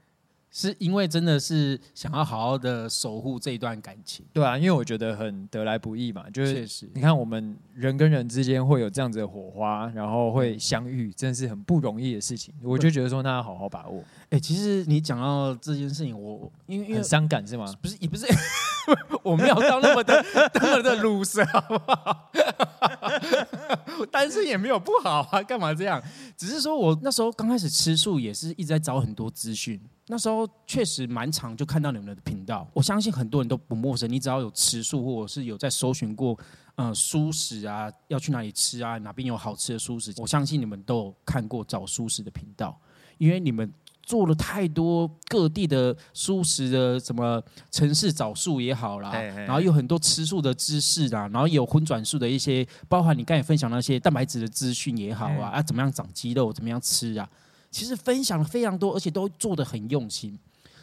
[0.51, 4.25] 是因为真的是想要好好的守护这一段感情。
[4.33, 12.53] 对啊，因为我觉得很得来不易嘛，就是，你看我们人跟人之间会有这样子的火花，然后会相遇，真的是很不容易的事情。
[12.63, 17.65] 我就觉得说，那要好好把握，哎、其实你讲到这件事情，我因为因为很伤感是吗？
[17.81, 18.25] 不是也不是，
[19.23, 22.31] 我没有到那么的 那么的鲁蛇，好不好？
[24.11, 26.01] 单身也没有不好啊，干嘛这样？
[26.35, 29.79] 只是说我那时候刚开始吃素，也是一直在找很多资讯。
[30.11, 34.11] 那时候确实蛮常就看到你们的频道，我相信很多人都不陌生。
[34.11, 36.35] 你只要有吃素，或者是有在搜寻过，
[36.73, 42.75] 呃，素食啊，要去哪里吃啊，哪边有好吃的素食，我相信你们都有看过找素食的频道，
[43.19, 49.41] 因为你们做了太多各地的素食的什么城市找素也好啦，嘿嘿。
[49.41, 57.29] 然后有很多吃素的知识啦，然后也有荤转素的一些，包含你刚才分享那些蛋白质的资讯也好啊，啊怎么样长肌肉，怎么样吃啊，
[57.71, 60.37] 其实分享了非常多，而且都做的很用心。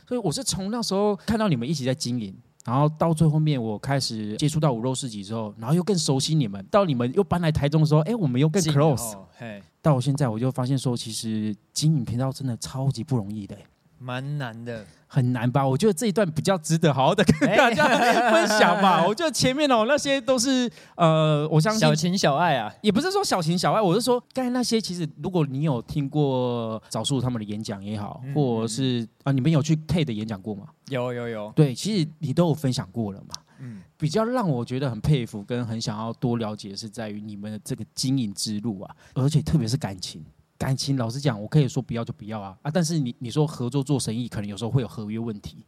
[0.09, 9.14] 所以我是从那时候看到你们一起在经营，然后到最后面我开始接触到五肉市集之后，然后又更熟悉你们，到你们又搬来台中的时候，哎，我们又更 close。
[9.16, 13.57] 哦嘿，到现在我就发现说，其实经营频道真的超级不容易的。
[13.98, 14.85] 蛮难的。
[15.09, 15.66] 很难吧？
[15.66, 17.87] 我觉得这一段比较值得好好的跟大家
[18.30, 19.06] 分享吧。
[19.06, 30.66] 我觉得前面哦那些都是呃，我相信小情小爱啊，也不是说小情小爱，我是说刚才那些其实如果你有听过早树他们的演讲也好，嗯或者是啊你们有去 K 的演讲过吗？
[30.88, 33.35] 有有有，对，其实你都有分享过了嘛。
[33.61, 40.22] 嗯，比较让我觉得很佩服跟很想要多了解，是在于你们的这个经营之路啊，而且特别是感情。
[40.59, 42.71] 感情，老实讲，我可以说不要就不要啊啊！
[42.71, 45.59] 但是你你说合作做生意，可能有时候会有合约问题，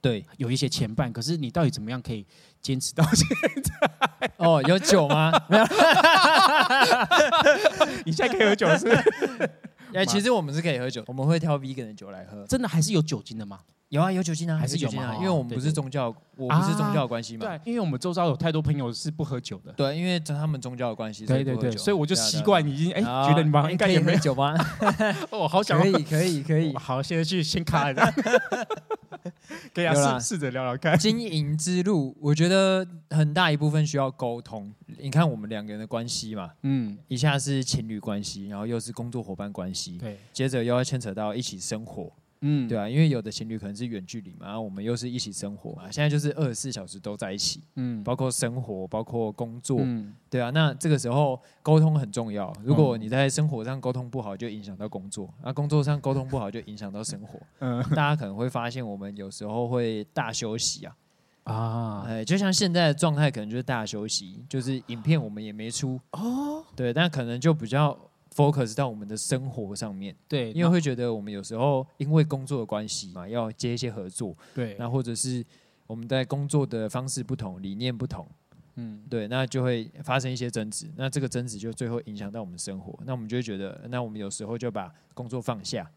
[0.00, 1.12] 对，有一些牵绊。
[1.12, 2.26] 可是你到底怎么样可以
[2.60, 3.26] 坚持到现
[3.62, 4.30] 在？
[4.38, 5.30] 哦，有酒吗？
[5.48, 5.64] 没有，
[8.04, 9.50] 你现在可以喝酒是不是？
[9.92, 12.46] 哎，其实我们是可以喝酒，我们会挑 vegan 的酒来喝。
[12.46, 13.60] 真的还是有酒精的吗？
[13.90, 17.44] 有啊，有酒精啊，还是有酒精啊，因为我们不是宗教，我不是宗教的关系嘛。
[17.44, 19.72] 对，因为我们周遭有太多朋友是不喝酒的。
[19.72, 24.54] 对，因为他们宗教的关系，对对对，所以我就习惯已经哎，啊觉得你们应该也没酒吗？
[25.32, 26.72] 我好想要可以，可以，可以。
[26.78, 28.00] 好，现在去先卡的，
[29.74, 30.96] 可以啊，试试着聊聊看。
[30.96, 34.72] 经营之路，我觉得很大一部分需要沟通。
[35.00, 52.52] 你看我们两个人的关系嘛，嗯，一下是情侣关系，然后又是工作伙伴关系，对，接着又要牵扯到一起生活，嗯，对啊，因为有的情侣可能是远距离嘛，然后我们又是一起生活嘛，现在就是二十四小时都在一起，嗯，包括生活，包括工作，嗯，对啊，那这个时候沟通很重要。
[52.64, 57.38] 如果你在生活上沟通不好，就影响到工作；那工作上沟通不好，就影响到生活。
[57.60, 57.82] 嗯。
[57.90, 60.96] 大家可能会发现，我们有时候会大休息啊，
[61.44, 67.96] 啊，哎，就像现在的状态，可能就是大休息，就是影片我们也没出哦，对，但可能就比较
[68.34, 75.44] focus 到我们的生活上面，对，因为会觉得我们有时候因为工作的关系嘛，要接一些合作，对，那或者是
[75.86, 78.26] 我们在工作的方式不同，理念不同。
[78.76, 85.90] 嗯，对，那就会发生一些争执，那这个争执就最后影响到我们生活，那我们就会觉得，那我们有时候就把工作放下，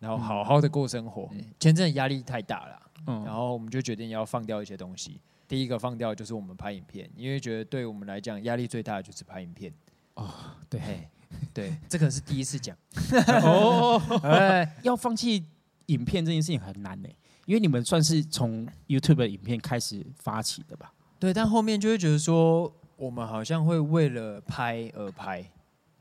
[0.00, 1.30] 然后好好的过生活。
[1.60, 5.20] 前阵压力太大了，嗯然后我们就决定要放掉一些东西。
[5.46, 9.72] 第一个放掉就是我们拍影片，因为觉得对我们来讲压力最大的就是拍影片。
[10.14, 10.32] 哦
[10.70, 11.08] 对，嘿，
[11.52, 12.76] 对，这个是第一次讲。
[13.42, 15.44] 哦，哎， 要放弃
[15.86, 17.08] 影片这件事情很难呢，
[17.46, 20.92] 因为你们算是从 YouTube 的影片开始发起的吧？
[21.18, 25.44] 对，但后面就会觉得说，我们好像会为了拍而拍。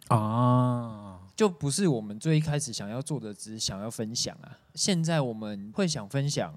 [0.10, 4.58] 啊，就不是我们最一开始想要做的，只是想要分享啊。
[4.76, 6.54] 现在我们会想分享，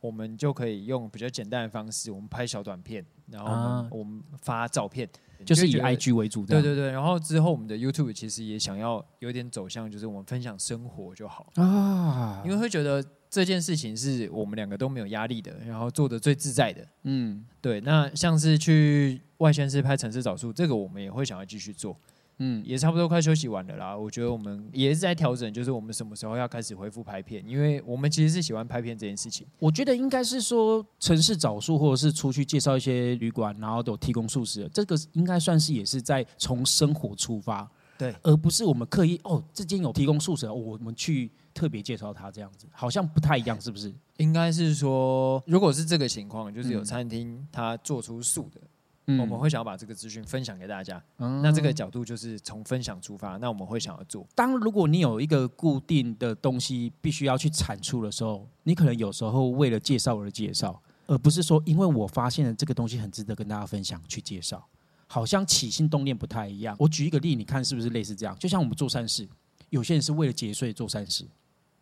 [0.00, 5.08] 我们就可以用比较简单的方式，我们拍小短片，然后我们,、啊我们发照片，
[5.44, 6.90] 就是以 IG 为主，对对对。
[6.90, 16.86] 然后之后我们的 YouTube 其实也想要有点走向，就是我们分享生活就好，啊，因为会觉得这件事情是我们两个都没有压力的，然后做的最自在的。
[17.04, 21.96] 嗯对，那像是去外县市拍城市找数，这个我们也会想要继续做。
[22.38, 23.96] 嗯，也差不多快休息完了啦。
[23.96, 29.46] 我觉得我们也是在调整，就是我们什么时候要开始恢复拍片，因为我们其实是喜欢拍片这件事情。
[29.58, 43.94] 我觉得应该是说城市找宿，或者是出去介绍一些旅馆，然后都有提供素食，这个应该算是也是在从生活出发，对，而不是我们刻意哦，这间有提供素食，哦我们去特别介绍它这样子，好像不太一样，是不是？
[44.16, 48.68] 应该是说，如果是这个情况，就是有嗯餐厅它做出素的，嗯
[49.06, 51.02] 我们会想要把这个资讯分享给大家。
[51.18, 54.26] 嗯那这个角度就是从分享出发，那我们会想要做。
[54.34, 64.66] 当如果你有一个固定的东西必须要去产出的时候，你可能有时候为了介绍而介绍，而不是说因为我发现了这个东西很值得跟大家分享去介绍，
[65.06, 66.74] 好像起心动念不太一样。
[66.78, 68.34] 我举一个例，你看是不是类似这样？
[68.38, 69.28] 就像我们做善事，
[69.68, 71.26] 有些人是为了节税做善事，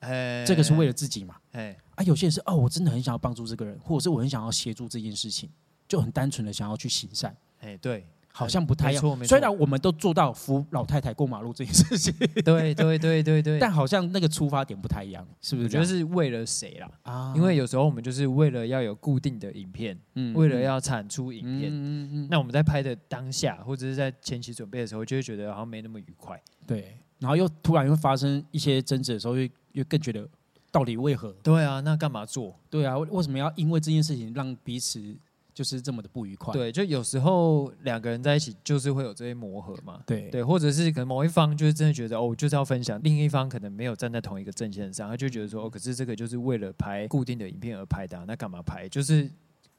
[0.00, 1.36] 哎这个是为了自己嘛？
[1.52, 5.48] 哎，啊，有些人是哦，我真的很想要帮助这个人，或者是我很想要协助这件事情，
[5.92, 7.36] 就很单纯的想要去行善。
[7.60, 8.02] 哎，对，
[8.32, 9.24] 好像不太一样。
[9.26, 13.58] 虽然我们都做到扶老太太过马路这件事情， 对对对对对。
[13.58, 16.90] 但好像那个出发点不太一样，是不是觉得是为了谁啦？
[17.02, 26.40] 啊因为有时候我们就是为了要有固定的影片，嗯为了要产出影片，嗯嗯那我们在拍的当下，或者是在前期准备的时候，就会觉得好像没那么愉快。
[26.66, 30.26] 对，然后又突然又发生一些争执的时候，又又更觉得
[30.70, 31.30] 到底为何？
[31.42, 32.58] 对啊，那干嘛做？
[32.70, 35.14] 对啊，为为什么要因为这件事情让彼此
[35.54, 36.52] 就是这么的不愉快？
[36.52, 40.00] 对，就有时候两个人在一起，就是会有这些磨合嘛。
[40.06, 48.88] 对对，或者是可能某一方就是真的觉得哦，我就是要分享，另一方可能没有站在同一个阵线上，他就觉得说哦，可是这个就是为了拍固定的影片而拍的啊、那干嘛拍？
[48.88, 49.30] 就是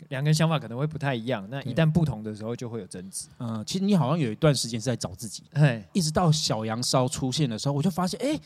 [0.09, 3.27] 两个人想法可能会不太一样，那一旦不同的时候就会有争执。
[3.39, 8.39] 嗯、其实你好像有一段时间是在找自己，嘿，一直到小羊烧出现的时候，我就发现，哎，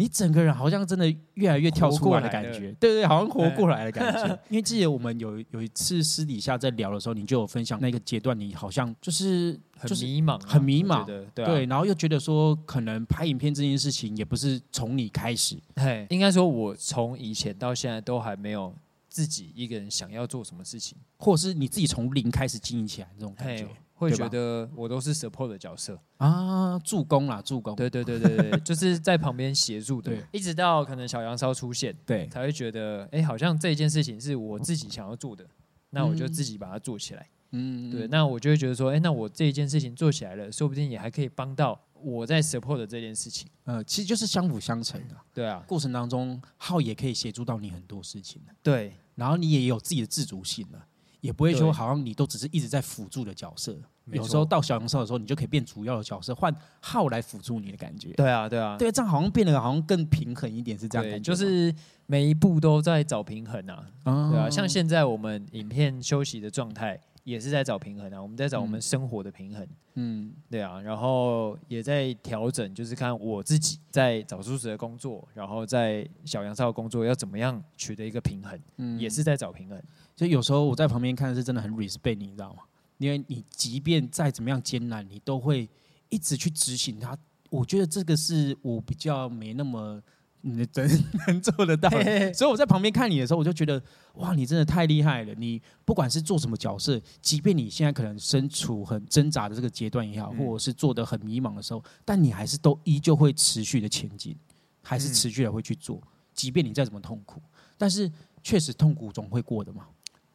[0.00, 4.26] 你整个人好像真的越来越跳出来的感觉，对对，好像活过来的感觉。
[4.48, 18.74] 因为记得我们有有一次私底下在聊的时候，你就有分享那个阶段，你好像就是很就是迷茫啊，很迷茫对然后又觉得说，可能拍影片这件事情也不是从你开始，嘿，应该说，我从以前到现在都还没有
[19.10, 23.58] 自己一个人想要做什么事情，或是你自己从零开始经营起来这种感嘿。
[23.58, 23.68] 觉，
[24.00, 26.00] 会觉得我都是 support 的角色。
[26.16, 35.46] 啊，助攻啦，助攻，对对对对对，就是在旁边协助的对，一直到可能小杨超出现，对，才会觉得，哎，好像这件事情是我自己想要做的，
[35.90, 37.28] 那我就嗯自己把它做起来。
[37.52, 43.48] 嗯，对，那我就会觉得说，哎，那我这一件事情做起来了，说不定也还可以帮到我在 support 的这件事情。
[43.64, 45.16] 呃，其实就是相辅相成的。
[45.34, 50.86] 对啊，过程当中，浩也可以协助到你很多事情的对然后你也有自己的自主性了，
[51.20, 53.76] 也不会说好像你都只是一直在辅助的角色。
[54.06, 58.12] 有时候到小杨少的时候，你就可以变主要的角色，换号来辅助你的感觉。
[58.14, 61.32] 对啊，对啊，对，这样好像变得好像更平衡一点，是这样对，感觉。
[61.32, 61.72] 就是
[62.06, 63.86] 每一步都在找平衡啊。
[64.02, 69.66] 啊对啊，像现在我们影片休息的状态也是在找平衡啊，我们在找我们嗯生活的平衡。
[69.94, 79.82] 嗯对啊，然后也在调整，就是看我自己在找舒适的工作，然后在小杨少的工作要怎么样取得一个平衡，嗯也是在找平衡。
[80.16, 82.62] 所以有时候我在旁边看是真的很 respect 你，你知道吗？
[82.98, 85.68] 因为你即便再怎么样艰难，你都会
[86.08, 87.16] 一直去执行它。
[87.48, 90.00] 我觉得这个是我比较没那么
[90.42, 90.88] 嗯真
[91.26, 92.32] 能做得到的。
[92.34, 93.82] 所以我在旁边看你的时候，我就觉得
[94.14, 95.34] 哇，你真的太厉害了！
[95.34, 104.36] 你不管是做什么角色，即便你现在可能身处很挣扎的这个阶段也好，嗯或者是做的很迷茫的时候，但你还是都依旧会持续的前进，
[104.82, 106.00] 还是嗯持续的会去做，
[106.34, 107.40] 即便你再怎么痛苦，
[107.76, 108.10] 但是
[108.42, 109.86] 确实痛苦总会过的嘛。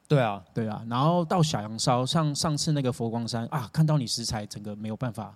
[0.08, 5.36] 对啊，对啊，然后到小杨烧，像上次那个佛光山啊，看到你食材整个没有办法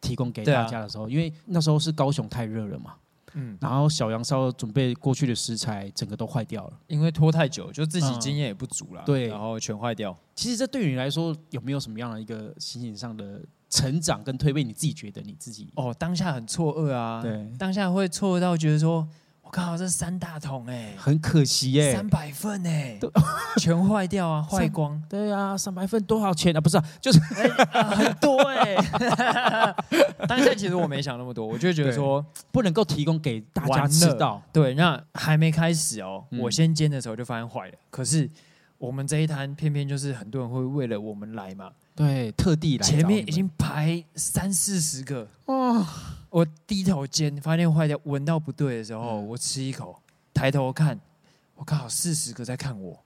[0.00, 2.96] 提供给大家的时候，因为那时候是高雄太热了嘛，
[3.34, 6.78] 嗯，然后小杨烧准备过去的食材整个都坏掉了。
[6.86, 10.16] 因为拖太久，就自己嗯经验也不足了，对然后全坏掉。
[10.34, 14.66] 其实这对于你来说有没有什么样的一个心情上的成长跟蜕变？
[14.66, 19.06] 你自己觉得你自己、哦，当下很错愕啊，对当下会错愕到觉得说，我
[19.52, 22.98] 靠，这三大桶哎、很可惜哎、三百份哎、
[23.60, 25.00] 全坏掉啊，坏光。
[25.10, 26.56] 对啊，三百份多少钱？
[26.56, 26.60] 啊？
[26.60, 27.20] 不是、啊，就是
[27.72, 28.74] 啊很多哎、
[30.26, 33.88] 当下其实我没想那么多，我就觉得说，不能够提供给大家完了。
[33.88, 34.40] 吃到。
[34.50, 36.40] 对，那还没开始哦，嗯。
[36.40, 37.74] 我先煎的时候就发现坏了。
[37.90, 38.30] 可是
[38.78, 45.86] 我们这一摊偏偏就是很多人会为了我们来嘛，对，特地来前面已经排三四十个，哦，
[46.32, 50.00] 我低头煎发现坏掉，闻到不对的时候，嗯我吃一口，
[50.32, 50.98] 抬头看，
[51.54, 53.04] 我靠，四十个在看我，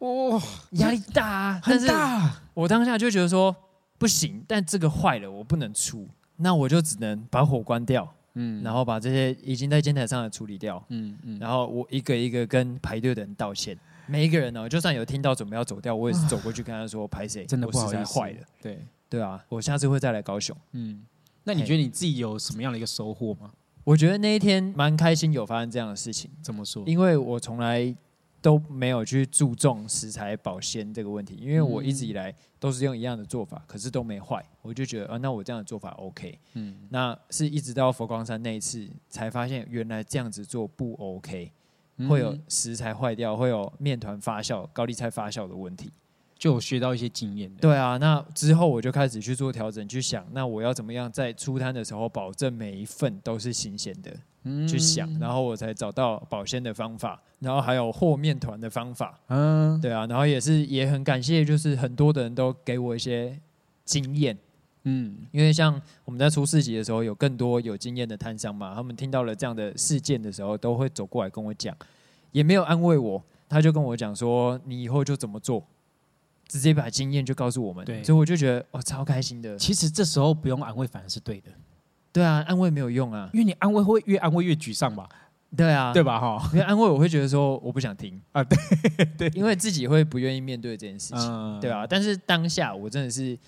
[0.00, 2.42] 哇、压力大啊，很但是大。
[2.52, 3.56] 我当下就觉得说
[3.96, 13.76] 不行，但这个坏了，我不能出，那我就只能把火关掉，嗯然后把这些已经在煎台上的处理掉，嗯嗯，然后我一个一个跟排队的人道歉。
[14.06, 17.44] 每一个人呢、就算有听到准备要走掉，我也是走过去跟他说：“排谁？
[17.44, 18.38] 真的不好意思，在坏了。
[18.62, 20.56] 对，”对啊，我下次会再来高雄。
[20.72, 21.04] 嗯，
[21.48, 23.50] 那你觉得你自己有什么样的一个收获吗？
[23.84, 26.84] 我觉得那一天蛮开心，有发生这样的事情，怎么说？
[26.86, 27.96] 因为我从来
[28.42, 36.38] 都没有去注重食材保鲜这个问题，因为我一直以来都是用一样的做法，可是都没坏，我就觉得啊，那我这样的做法 OK。
[36.52, 41.50] 嗯那是一直到佛光山那一次才发现，原来这样子做不 OK，
[41.96, 45.90] 嗯会有食材坏掉，会有面团发酵、高丽菜发酵的问题。
[46.38, 47.52] 就有学到一些经验。
[47.56, 59.18] 对啊，那之后我就开始去做调整，去想那我要怎么样在出摊的时候保证每一份都是新鲜的，嗯去想，然后我才找到保鲜的方法，然后还有和面团的方法。
[59.26, 63.36] 嗯对啊，然后也是也很感谢，就是很多的人都给我一些
[63.84, 64.38] 经验，
[64.84, 71.76] 嗯因为像我们在出市集的时候，有更多有经验的摊商嘛，他们听到了这样的事件的时候，都会走过来跟我讲，
[72.30, 75.64] 也没有安慰我，他就跟我讲说，你以后就怎么做，
[76.48, 78.02] 直接把经验就告诉我们，对。
[78.02, 79.56] 所以我就觉得哦，超开心的。
[79.58, 81.50] 其实这时候不用安慰，反而是对的，
[82.12, 85.08] 对啊，安慰没有用啊，因为你安慰会越安慰越沮丧吧，
[85.54, 86.18] 对啊，对吧？
[86.18, 88.20] 哈，因为安慰我会觉得说我不想听。
[88.32, 88.58] 啊对
[89.16, 89.28] 对。
[89.34, 91.60] 因为自己会不愿意面对这件事情，嗯。
[91.60, 93.38] 对啊，但是当下我真的是，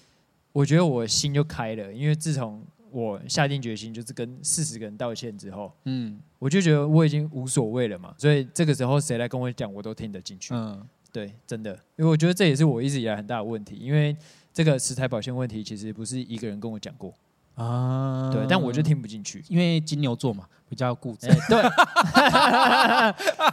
[0.53, 6.21] 我觉得我心就开了，因为自从我下定决心就是跟四十个人道歉之后，嗯。
[6.39, 10.55] 我就觉得我已经无所谓了嘛，所以这个时候谁来跟我讲，我都听得进去。
[10.55, 14.17] 嗯对，真的，因为我觉得这也是我一直以来很大的问题，因为
[14.53, 17.13] 这个食材保鲜问题其实不是一个人跟我讲过，
[17.55, 19.45] 啊对，但我就，听不进去。
[19.49, 21.63] 因为金牛座嘛，比较固执哎，，对，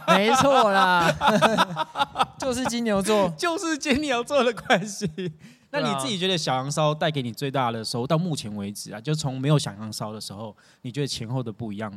[0.16, 1.12] 没错啦，
[2.38, 3.28] 就是金牛座。
[3.36, 5.10] 就是金牛座的关系。
[5.70, 11.92] 那你自己觉得小羊烧带给你最大的收获，到目前为止啊，就从没有小羊烧的时候，你觉得前后的不一样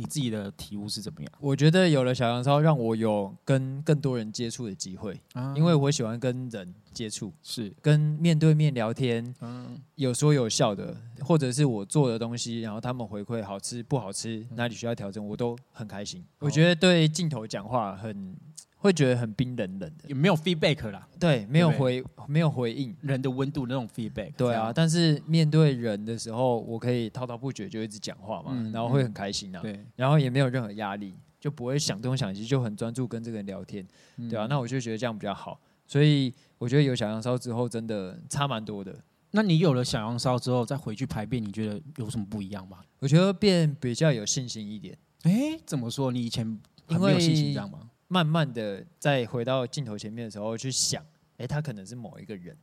[0.00, 1.32] 你自己的体悟是怎么样？
[1.40, 5.52] 我觉得有了小杨超，让我有跟更多人接触的机会，啊。
[5.56, 7.74] 因为我喜欢跟人接触，是。
[7.82, 9.76] 跟面对面聊天，嗯。
[9.96, 16.24] 有说有笑的，或者是我做的东西，然后他们回馈好吃不好吃，哪里需要调整，我都很开心。
[16.38, 18.36] 我觉得对镜头讲话很
[18.78, 21.06] 会觉得很冰冷冷的，也没有 feedback 啦？
[21.18, 22.96] 对，没有对回没有回应。
[23.02, 33.86] 人的温度那种 feedback，对啊，但是面对人的时候，我可以滔滔不绝就一直讲话嘛，嗯然后会很开心啊，对然后也没有任何压力，就不会想东想西，就很专注跟这个人聊天，
[34.30, 38.94] 对啊，嗯那我就觉得这样比较好，所以我觉得有小羊烧之后，真的差蛮多的。
[39.32, 42.78] 那你有了小羊烧之后，再回去排便，你觉得有什么不一样吗？
[43.00, 46.10] 我觉得变比较有信心一点，哎，怎么说？
[46.10, 46.44] 你以前
[46.86, 47.87] 很没有信心，这样吗？
[48.08, 51.02] 慢慢的再回到镜头前面的时候去想，
[51.36, 52.56] 哎，他可能是某一个人，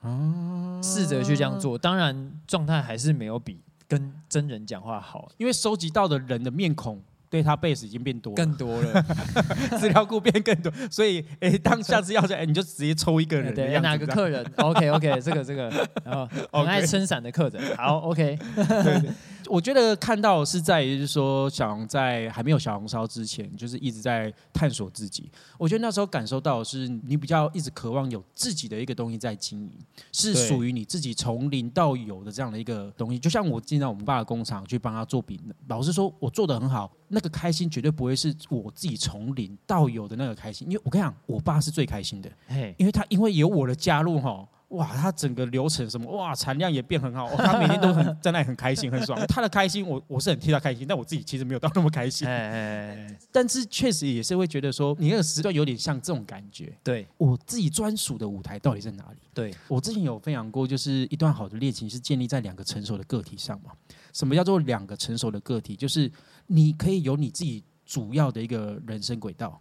[0.00, 0.80] 啊。
[0.82, 7.02] 试着去这样做，当然状态还是没有比跟真人讲话好，因为收集到的人的面孔。
[7.32, 9.02] database 已经变多了，更多了。
[9.80, 15.70] 资料库变更多，所所以哎，当下次要在，哎，你就直接抽一个人哪个客人？OK OK，这个这个，
[16.04, 18.38] 然后很爱撑伞的客人，好 OK，
[19.46, 25.30] 我觉得看到是在于，就是说小红在还没有小红烧之前，就是一直在探索自己。
[25.58, 29.72] 我觉得那时候感受到的是你比较一直渴望有自己的一个东西在经营，
[30.12, 33.18] 是对属于你自己从零到有的这样的一个东西。
[33.18, 35.38] 就像我进到我们爸的工厂去帮他做饼，
[35.68, 40.66] 老实说，我做的很好，那个开心绝对不会是我自己从零到有的那个开心。
[40.68, 42.30] 因为我跟你讲，我爸是最开心的，
[42.76, 49.18] 因为他因为有我的加入哈，哇，他整个流程什么哇，产量也变很好，哦他每天都很在那里很开心很爽。
[49.28, 52.26] 他的开心，我我是很替他开心，但我自己其实没有到那么开心。
[52.26, 56.76] 哎， 但是确实也是会觉得说，你那个时段有点像这种感觉。
[56.82, 59.18] 对我自己专属的舞台到底在哪里？
[59.34, 63.72] 对，我之前有分享过，就是一段好的恋情是建立在两个成熟的个体上嘛。
[64.12, 65.74] 什么叫做两个成熟的个体？
[65.76, 66.10] 就是
[66.46, 69.60] 你可以有你自己主要的一个人生轨道，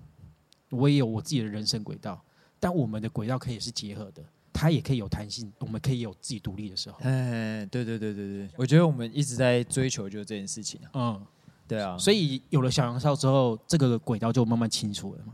[0.69, 2.21] 我也有我自己的人生轨道，
[2.59, 4.23] 但我们的轨道可以是结合的，
[4.53, 6.97] 它也可以有弹性，我们可以有自己独立的时候。
[7.01, 11.25] 哎，对对对对对，我觉得我们一直在追求就是这件事情啊，嗯，
[11.67, 15.33] 对啊，所以有了小杨烧之后，这个轨道就慢慢清楚了嘛。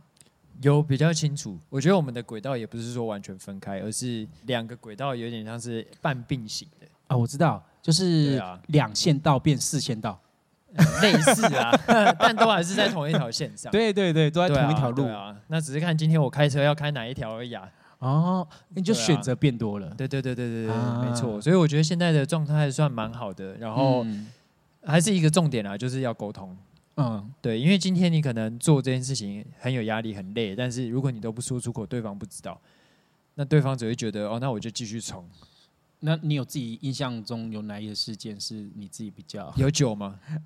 [0.61, 1.57] 有比较清楚。
[1.69, 10.19] 我觉得我们的轨道也不是说完全分开，而是两个轨道有点像是半并行的，啊，我知道，就是两线道变四线道。
[11.01, 11.71] 类似啊，
[12.19, 13.71] 但都还是在同一条线上。
[13.71, 15.11] 对对对，都在同一条路对。
[15.11, 17.67] 啊，那只是看今天我开车要开哪一条而已啊。
[17.99, 19.89] 哦，你就选择变多了。
[19.97, 21.41] 对对对对对对，啊没错。
[21.41, 24.27] 所以我觉得现在的状态算蛮好的，然后嗯
[24.83, 26.55] 还是一个重点啊，就是要沟通。
[26.95, 32.59] 嗯，对，因为今天你可能做这件事情很有压力、很累，但是如果你都不说出口，对方不知道，
[33.35, 35.23] 那对方只会觉得哦，那我就继续冲。
[35.99, 39.51] 那你有自己印象中有哪一个事件是你自己比较？
[39.57, 40.19] 有酒吗？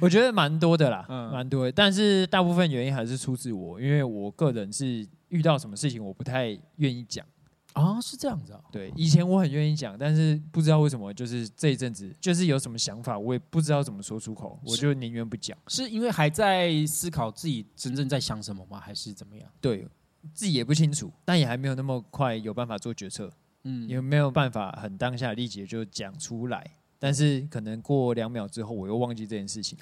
[0.00, 1.72] 我觉得蛮多的啦，嗯蛮多的。
[1.72, 7.26] 但是大部分原因还是出自我，因为我个人是遇到什么事情我不太愿意讲。
[7.74, 8.60] 啊，是这样子啊。
[8.70, 15.56] 对，以前我很愿意讲，但是不知道为什么，就是这一阵子，就是有什么想法，我也不知道怎么说出口，我就宁愿不讲。
[15.68, 18.78] 是因为还在思考自己真正在想什么吗？
[18.78, 19.46] 还是怎么样？
[19.60, 19.86] 对
[20.32, 23.30] 自己也不清楚，但也还没有那么快有办法做决策，
[23.64, 26.64] 嗯，也没有办法很当下立即就讲出来。
[26.98, 29.76] 但是可能过两秒之后，我又忘记这件事情。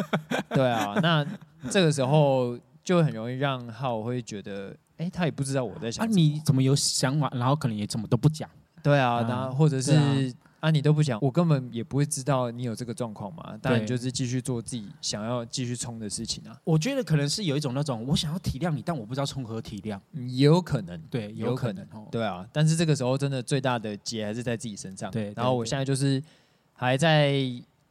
[0.54, 1.26] 对啊，那
[1.70, 6.14] 这个时候就很容易让浩会觉得，哎、他也不知道我在啊，想什么。
[6.14, 8.48] 你怎么有想法，然后可能也怎么都不讲？
[8.82, 13.58] 对啊，啊然后或者是对啊你都不讲，我根本也不会知道你有这个状况嘛。
[13.60, 19.98] 当然就是继续做自己想要继续冲的事情啊，我觉得可能是有一种那种我想要体谅你，但我不知道从何体谅。
[20.12, 20.96] 嗯也有可能。
[21.10, 22.06] 对，有可能哦。
[22.12, 25.10] 对啊，但是这个时候真的最大的结还是在自己身上。
[25.10, 26.22] 对对然后我对现在就是
[26.74, 27.34] 还在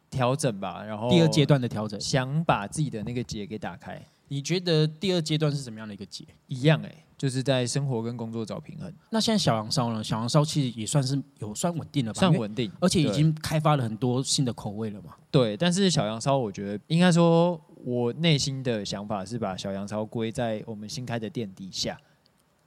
[0.09, 6.23] 调整吧，然后第二阶段的调整，想把自己的那个结给打开，你觉得第二阶段是怎么样的一个结？
[6.47, 10.03] 一样哎、就是在生活跟工作找平衡，那现在小杨烧呢？
[10.03, 12.19] 小杨烧其实也算是有算稳定了吧？
[12.19, 15.13] 算稳定，而且已经开发了很多新的口味了嘛。
[15.29, 15.55] 对。
[15.55, 21.95] 但是小杨烧，我觉得应该说，我内心的想法是把小杨烧归在我们新开的店底下。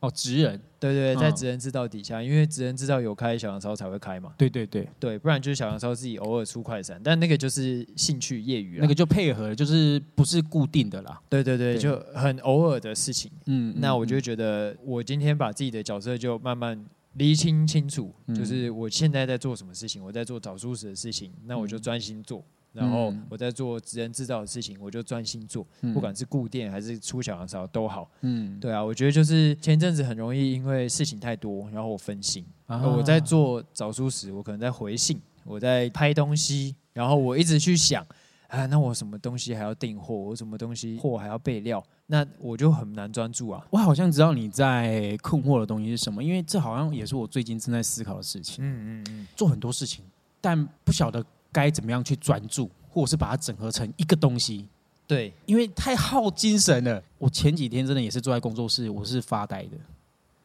[0.07, 11.21] 哦，职人，对对，嗯在职人知道底下，因为职人知道有开小羊超才会开嘛，对对对，对，不然就是小羊超自己偶尔出快闪，但那个就是兴趣业余啦那个就配合，就是不是固定的啦。
[11.29, 11.79] 对对对，对。
[11.81, 13.31] 就很偶尔的事情。
[13.47, 16.85] 嗯那我就觉得，我今天把自己的角色就慢慢
[17.15, 18.35] 厘清清楚，嗯。
[18.35, 21.83] 就是我现在在做什么事情，我在做找舒适的事情，那我就嗯。
[21.83, 22.45] 专心做。
[22.75, 28.11] 然后嗯我在做职人制造的事情，我就专心做，嗯不管是固店还是出小羊烧都好。
[28.22, 32.45] 嗯，对啊，我觉得就是前一阵子很容易因为事情太多，然后我分心。
[32.66, 38.05] 我在做早书时，我可能在回信，我在拍东西，然后我一直去想，
[38.49, 43.64] 啊，那我什么东西还要订货，我什么东西货还要备料，那我就很难专注啊。
[43.70, 48.64] 我好像知道你在困惑的东西是什么，因为这好像也是我最近正在思考的事情。
[48.64, 50.05] 嗯嗯嗯，做很多事情，
[50.41, 51.25] 但不晓得
[51.55, 54.69] 该怎么样去专注，或者是把它整合成一个东西，
[55.07, 57.01] 对，因为太耗精神了。
[57.19, 59.77] 我前几天真的也是坐在工作室，我是发呆的，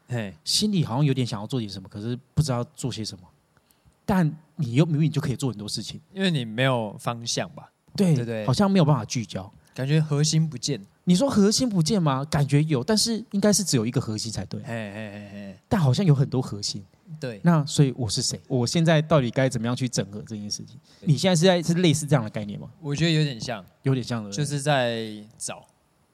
[0.10, 3.24] 嘿，心里好像有点想要做点什么，可是不知道做些什么。
[4.06, 9.52] 但你又明明就可以做很多事情，因为你没有方向吧，对对对好像没有办法聚焦。
[9.74, 10.80] 感觉核心不见。
[11.06, 12.24] 你说核心不见吗？
[12.26, 14.62] 感觉有，但是应该是只有一个核心才对。
[14.64, 16.84] 哎哎哎哎，但好像有很多核心，
[17.20, 18.40] 对，那所以我是谁？
[18.48, 20.80] 我现在到底该怎么样去整合这件事情？
[21.02, 22.70] 你现在是在是类似这样的概念吗？
[22.82, 25.66] 我觉得有点像，有点像的，就是在找，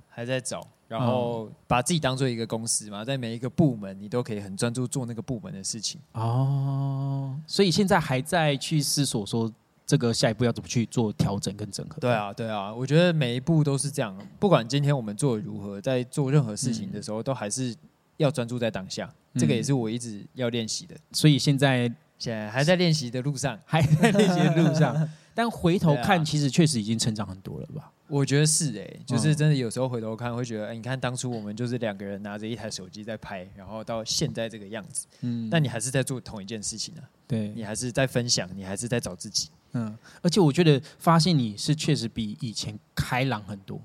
[0.08, 6.00] 还在找，然后把自己当做一个公司嘛，在每一个部门你都可以很专注做那个部门的事情。
[6.14, 9.52] 哦，所以现在还在去思索说
[9.86, 11.98] 这个下一步要怎么去做调整跟整合。
[12.00, 17.76] 对啊，对啊，我觉得每一步都是这样，不管今天我们做的如何，在做任何事情的时候，都还是
[18.18, 19.05] 要专注在当下。
[19.34, 23.59] 嗯这个也是我一直要练习的，所以现在现在还在练习的路上。
[23.66, 27.91] 还在练习的路上， 但回头看，啊其实确实已经成长很多了吧？
[28.07, 43.82] 我觉得是哎、嗯就是真的有时候回头看，会觉得，哎、你看当初我们就是两个人拿着一台手机在拍，然后到现在这个样子，嗯，但你还是在做同一件事情啊，对你，还是在分享，你还是在找自己，嗯，而且我觉得发现你是确实比以前开朗很多，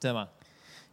[0.00, 0.26] 对吗？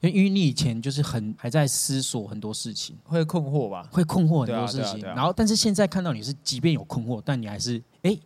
[0.02, 3.88] 因为因为你以前就是很还在思索很多事情，会困惑吧？
[3.92, 8.18] 会困惑很多事情，对啊啊然后但是现在看到你是，即便有困惑，但你还是哎。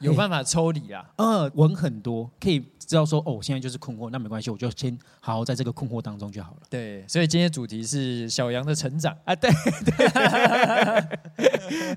[0.00, 1.10] 有办法抽离啦。
[1.16, 6.58] 呃，稳很多，可以知道说，哦，我现在就是困惑，那没关系，我就先好好在这个困惑当中就好了。
[6.68, 9.16] 对，所以今天主题是小羊的成长。
[9.24, 9.50] 啊，对
[9.84, 10.08] 对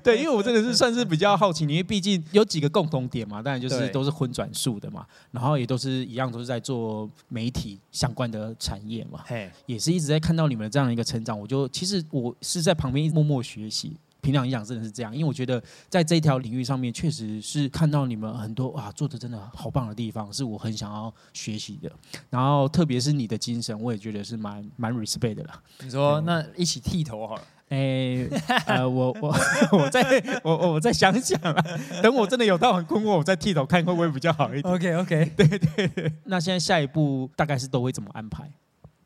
[0.02, 13.96] 对，因为我真的是算是比较好奇，因为毕竟有几个共同点嘛，当然就是都是荤转素的嘛，然后也都是一样，都是在做媒体相关的产业嘛，嘿，也是一直在看到你们的这样一个成长，我就其实我是在旁边默默学习。
[14.20, 21.90] 平常影响真的是这样，因为我觉得在这一条领域上面，确实是看到你们很多啊做的真的好棒的地方，是我很想要学习的。
[22.28, 25.62] 然后特别是你的精神，我也觉得是蛮 蛮 respect 的啦。
[25.82, 27.42] 你说那一起剃头好了。
[27.70, 28.26] 哎，
[28.66, 29.32] 呃，我我
[29.70, 30.02] 我再
[30.42, 31.64] 我我我再想想啊，
[32.02, 34.64] 等我真的有到很困惑，我再剃头看会不会比较好一点。
[34.74, 38.50] OK OK，对对那现在下一步大概是都会怎么安排？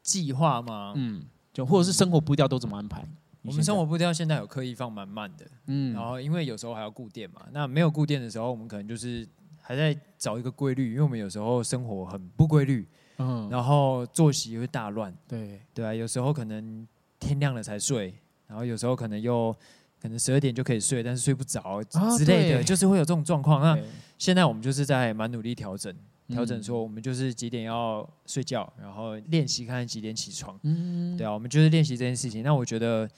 [0.02, 0.94] 计划吗？
[0.96, 3.06] 嗯，就或者是生活步调都怎么安排？
[3.45, 9.26] 我们生活步调现在有刻意放蛮慢的，嗯然后因为有时候还要固电嘛，那没有固电的时候，我们可能就是
[9.61, 12.88] 还在找一个规律，因为我们有时候生活很不规律，
[13.18, 16.86] 嗯，然后作息会大乱，对，对啊，有时候可能
[17.20, 18.14] 天亮了才睡，
[18.47, 19.55] 然后有时候可能又
[20.01, 23.61] 可能十二点就可以睡，但是睡不着啊之类的，对就是会有这种状况。
[23.61, 23.84] 那对
[24.18, 25.95] 现在我们就是在蛮努力调整，
[26.28, 30.59] 调整嗯说我们就是几点要睡觉，然后练习看看几点起床。
[30.62, 32.42] 嗯，对啊，我们就是练习这件事情。
[32.42, 33.09] 那我觉得，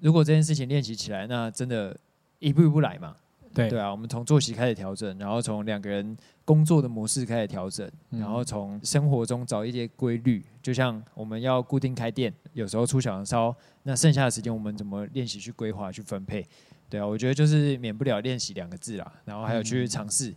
[0.00, 1.96] 如果这件事情练习起来，那真的
[2.38, 3.14] 一步一步来嘛。
[3.52, 10.44] 对对啊，我们从作息开始调整，然后从两个人工作的模式开始调整，嗯然后从生活中找一些规律。
[10.62, 16.46] 就像我们要固定开店，有时候出小羊烧，那剩下的时间我们怎么练习去规划、去分配？
[16.88, 20.32] 对啊，我觉得就是免不了练习两个字啦，然后还有去嗯尝试。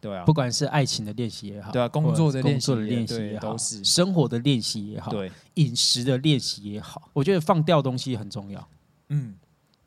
[0.00, 2.72] 对啊不，管是爱情的练习也好，对啊工作的练习
[3.30, 8.66] 也好，都是生活的练习也好，对，饮食的练习也好，我觉得放掉东西很重要。
[9.14, 9.34] 嗯，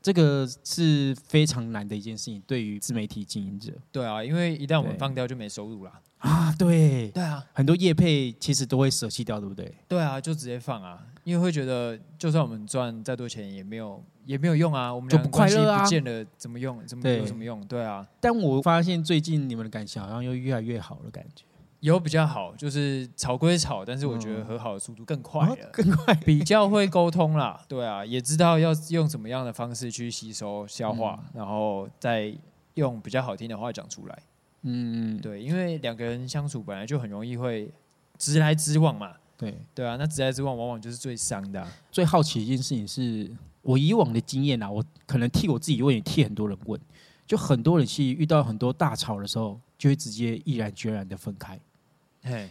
[0.01, 5.91] 这个是非常难的一件事情，对于自媒体经营者对啊，因为一旦我们放掉就没收入了。
[6.19, 9.73] 啊，对，对啊，很多业配其实都会舍弃掉，对不对？
[9.88, 16.84] 对啊，就直接放啊，因为会觉得就算我们赚再多钱也没有也没有用啊，我们就不快乐啊不见了，怎么用？
[16.86, 17.63] 怎么对有什么用？
[17.67, 21.43] 对啊，但我发现最近你们的感情好像又越来越好了，感觉
[21.86, 26.15] 有比较好，就是吵归吵，但是我觉得嗯和好的速度更快了， 更快。
[26.15, 27.63] 比较会沟通啦。
[27.67, 32.36] 对啊，也知道要用什么样的方式去吸收消化，嗯然后再
[32.73, 34.19] 用比较好听的话讲出来。
[34.63, 37.71] 嗯，对，因为两个人相处本来就很容易会
[38.17, 39.11] 直来直往嘛。
[39.38, 39.55] 对。
[39.75, 43.31] 对啊，那直来直往往往就是最伤的啊、最好奇一件事情是
[43.61, 46.81] 我以往的经验啊，我可能替我自己问，也替很多人问，
[47.27, 51.59] 就很多人去遇到很多大吵的时候，就会直接毅然决然的分开。
[52.28, 52.49] 嘿，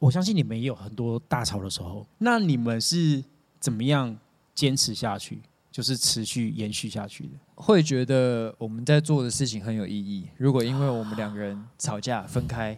[0.00, 3.22] 我相信你们也有很多大吵的时候，那你们是
[3.60, 4.18] 怎么样
[4.52, 7.34] 坚持下去，就是持续延续下去的？
[7.54, 10.26] 会觉得我们在做的事情很有意义。
[10.36, 12.76] 如果因为我们两个人吵架分开，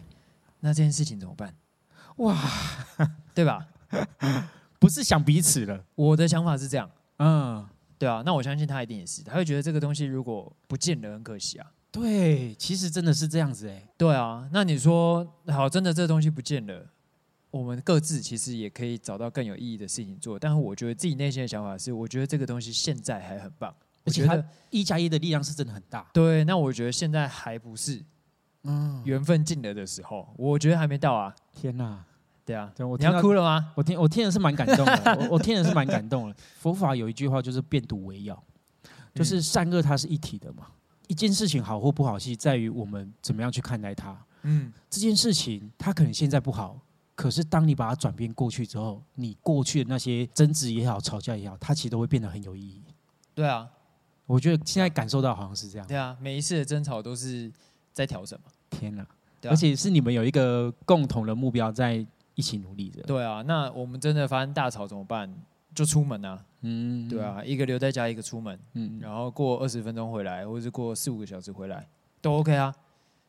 [0.59, 1.51] 那这件事情怎么办？
[2.17, 2.39] 哇，
[3.33, 3.65] 对吧？
[4.77, 6.87] 不是想彼此了，我的想法是这样，
[7.17, 7.67] 嗯，
[7.97, 11.65] 对啊，那我相信他一定也是，他会觉得这个东西如果不见了很可惜啊。
[11.95, 16.85] 对，其实真的是这样子哎，对啊，那你说好，真的这东西不见了，
[17.49, 20.37] 我们各自其实也可以找到更有意义的事情做。
[20.37, 23.73] 但是我觉得自己内心的想法是，我觉得这个东西现在还很棒，
[24.03, 26.43] 而且它一加一的力量是真的很大，对。
[26.43, 28.03] 那我觉得现在还不是
[28.63, 31.33] 嗯，缘分尽了的时候，我觉得还没到啊。
[31.53, 32.03] 天哪，
[32.45, 33.71] 对啊，对我你要哭了吗？
[33.73, 36.35] 我听我听的是蛮感动的，我我听的是蛮感动的。
[36.59, 38.43] 佛法有一句话就是变毒为药，
[39.13, 40.67] 就是善恶它是一体的嘛。
[41.07, 44.17] 一件事情好或不好，其实在于我们怎么样去看待它。
[44.43, 46.79] 嗯，这件事情它可能现在不好，
[47.15, 52.81] 可是当你把它转变过去之后，你过去的那些争执也好、吵架也好，它其实都会变得很有意义。
[53.33, 53.67] 对啊，
[54.25, 55.87] 我觉得现在感受到好像是这样。
[55.87, 57.51] 对啊，每一次的争吵都是
[57.91, 58.51] 在调整嘛。
[58.69, 59.05] 天哪！
[59.47, 62.03] 而且是你们有一个共同的目标在
[62.33, 63.03] 一起努力的。
[63.03, 65.31] 对啊，那我们真的发生大吵怎么办？
[65.75, 71.87] 就出门啊，嗯对，啊，一个留在家，一个出门，嗯，然后过二十分钟回来，或者是过四五个小时回来，
[72.21, 72.73] 都 OK 啊，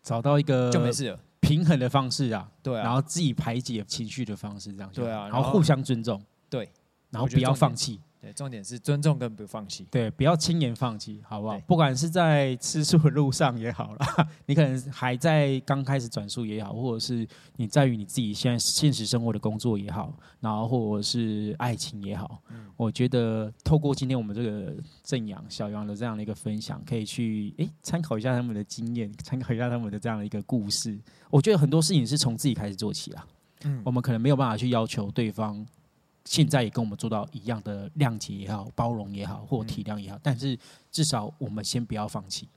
[0.03, 1.19] 找到一个就没事了。
[1.41, 6.71] 平衡的方式啊，对啊，然后自己排解情绪的方式，这样对啊然后互相尊重，对
[7.11, 9.87] 然后不要放弃，对，重点是尊重跟不放弃。
[9.89, 11.57] 对，不要轻言放弃，好不好？
[11.61, 17.25] 不管是在吃素的路上也好啦，你可能还在刚开始转述也好，或者是
[17.55, 24.75] 你在于你自己现在现实生活的工作也好，然后或者是爱情也好，嗯我觉得透过今天我们这个
[25.05, 30.99] 正阳小杨的这样的一个分享，可以去诶参考一下他们的经验，参考一下他们的这样的一个故事。
[31.31, 33.25] 我觉得很多事情是从自己开始做起啦。
[33.63, 35.65] 嗯我们可能没有办法去要求对方
[36.27, 40.59] 现在也跟我们做到一样的谅解也好、包容也好或体谅也好，但是
[40.91, 42.49] 至少我们先不要放弃，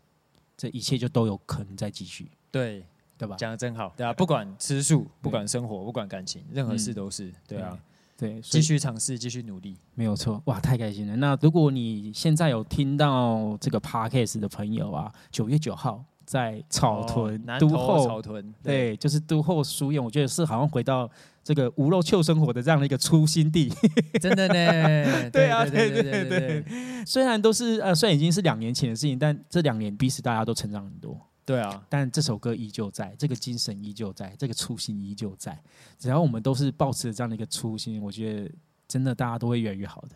[0.57, 2.83] 这一切就都有可能再继续，对，
[3.17, 3.35] 对吧？
[3.37, 3.93] 讲的真好。
[3.95, 7.31] 对啊，不管吃素，不管生活，不管感情，任何事都是。
[7.47, 7.77] 对啊，
[8.17, 9.77] 对，所继以续尝试，继续努力。
[9.93, 11.15] 没有错，哇，太开心了。
[11.17, 21.09] 那如果你现在有听到这个 podcast 的朋友啊，九月九号在草屯、都后草屯，对，就是都后书院，我觉得是好像回到
[21.43, 23.67] 这个无肉臭生活的这样的一个初心地。
[24.21, 25.31] 真的呢。
[25.33, 26.63] 对啊对对对对
[27.03, 31.19] 虽然都是呃，虽然已经是两年前的事情，但这两年彼此大家都成长很多。
[31.45, 35.59] 对啊，但这首歌依旧在，这个精神依旧在，这个初心依旧在。
[35.97, 38.51] 只要我们都是保持着这样的一个初心，我觉得
[38.87, 40.09] 真的大家都会越来越好的。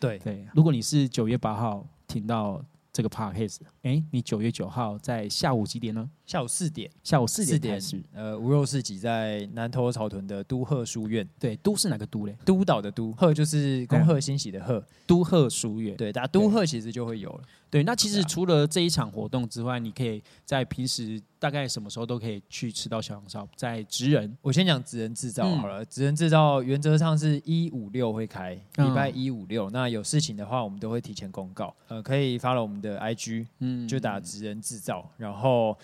[0.00, 2.60] 对对，如果你是九月八号听到
[2.94, 6.08] 这个 podcast，哎，你九月九号在下午几点呢？
[6.26, 8.02] 下午四点，下午四四点点开始。
[8.14, 12.34] 呃，无肉市集在南投草屯的都鹤书院，对，都是哪个都嘞？
[12.44, 15.96] 督导的都，鹤就是恭贺欣喜的贺，都鹤书院。
[15.96, 17.40] 对，大家都鹤其实就会有了。
[17.68, 24.32] 对，那其实除了这一场活动之外，你可以在平时大概什么时候都可以去吃到小羊烧，在职人。
[24.40, 29.68] 我先讲职人制造嗯好了，职人制造原则上是一五六会开，嗯礼拜一五六。
[29.70, 31.74] 那有事情的话，我们都会提前公告。
[31.88, 35.10] 呃，可以发了我们的 IG，嗯就打职人制造。
[35.18, 35.76] 然后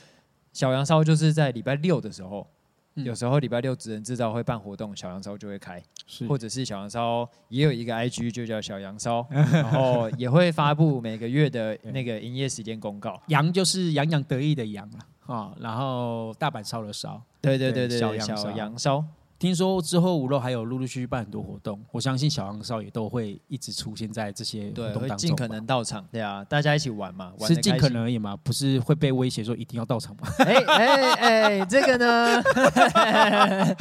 [0.61, 2.47] 小羊烧就是在礼拜六的时候，
[2.95, 5.83] 嗯有时候礼拜六职人制造会办活动，小羊烧就会开，
[6.29, 13.19] 或者是小羊烧也有一个 IG 就叫小羊烧， 然后也会发布每个月的那个营业时间公告。
[13.29, 17.23] 羊就是洋洋得意的羊了啊，然后大阪烧的烧。
[17.41, 19.03] 对对对对对，小羊烧。
[19.41, 25.49] 听说之后五楼还有陆陆续续办很多活动，我相信小杨少也都会一直出现在这些活对，尽可。
[25.49, 30.29] 能到场，对啊，大家一起玩嘛，玩是尽可能而已嘛，不是会被威胁说一定要到场吗？
[30.45, 32.43] 哎哎哎，这个呢？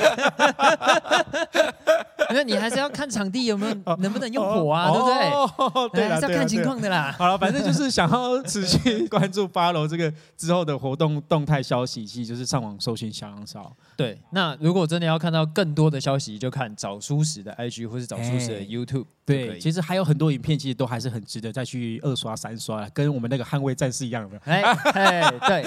[2.32, 5.30] 那你还是要看场地有没有能不能用火啊，对不对？
[5.32, 6.64] 哦对是要看情。
[6.64, 7.14] 况的啦。
[7.18, 13.76] 好了，反正就是想要持续关注八楼这个之后的活动动态消息，其实就是上网搜寻小杨少。
[13.98, 24.38] 对，那如果真的要看到更多的消息，就看找书时的 IG 或是找书时的哎 YouTube 对，其实还有很多影片，其实都还是很值得再去二刷、三刷了，跟我们那个捍卫战士一样的。
[24.46, 24.62] 哎
[24.94, 25.64] 哎，对，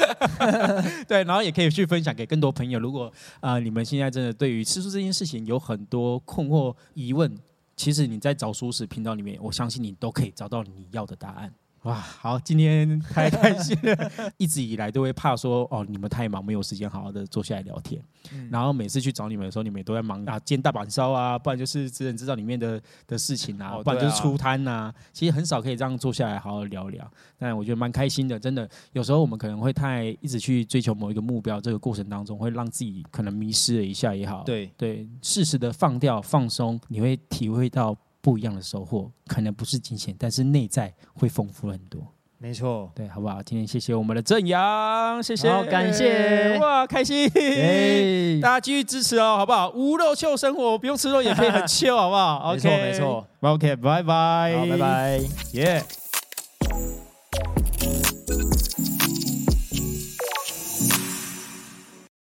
[1.06, 2.80] 对，然后也可以去分享给更多朋友。
[2.80, 7.32] 如果啊、呃你们现在真的对于吃素这件事情有很多困惑、疑问，
[7.76, 11.52] 其实你在找书时频道里面，我相信你都可以找到你要的答案。
[11.82, 14.10] 哇，好，今天太开心了！
[14.38, 18.00] 一直以来都会怕说，哦，你们太忙，没有时间好好的坐下来聊天。
[18.32, 27.10] 嗯然后每次去找你们的时候，你们也都在忙啊，煎大阪烧啊，不然就是职人知道里面的的事情啊，哦不然就是出摊呐、其实很少可以这样坐下来好好聊聊。
[27.36, 28.68] 但我觉得蛮开心的，真的。
[28.92, 34.44] 有时候我们可能会太一直去追求某一个目标，这个过程当中会让自己可能迷失了一下也好。
[34.44, 39.12] 对，对，适时的放掉、放松，你会体会到不一样的收获。
[39.26, 42.00] 可能不是金钱，但是内在会丰富很多。
[42.38, 43.40] 没错，对，好不好？
[43.40, 47.28] 今天谢谢我们的正阳，谢谢，好感谢哇，开心，
[48.40, 49.70] 大家继续支持哦，好不好？
[49.70, 52.50] 无肉秀生活，不用吃肉也可以很秀，好不好？
[52.54, 55.20] 没错没错，OK，拜拜，好，拜，拜。
[55.52, 55.84] 耶。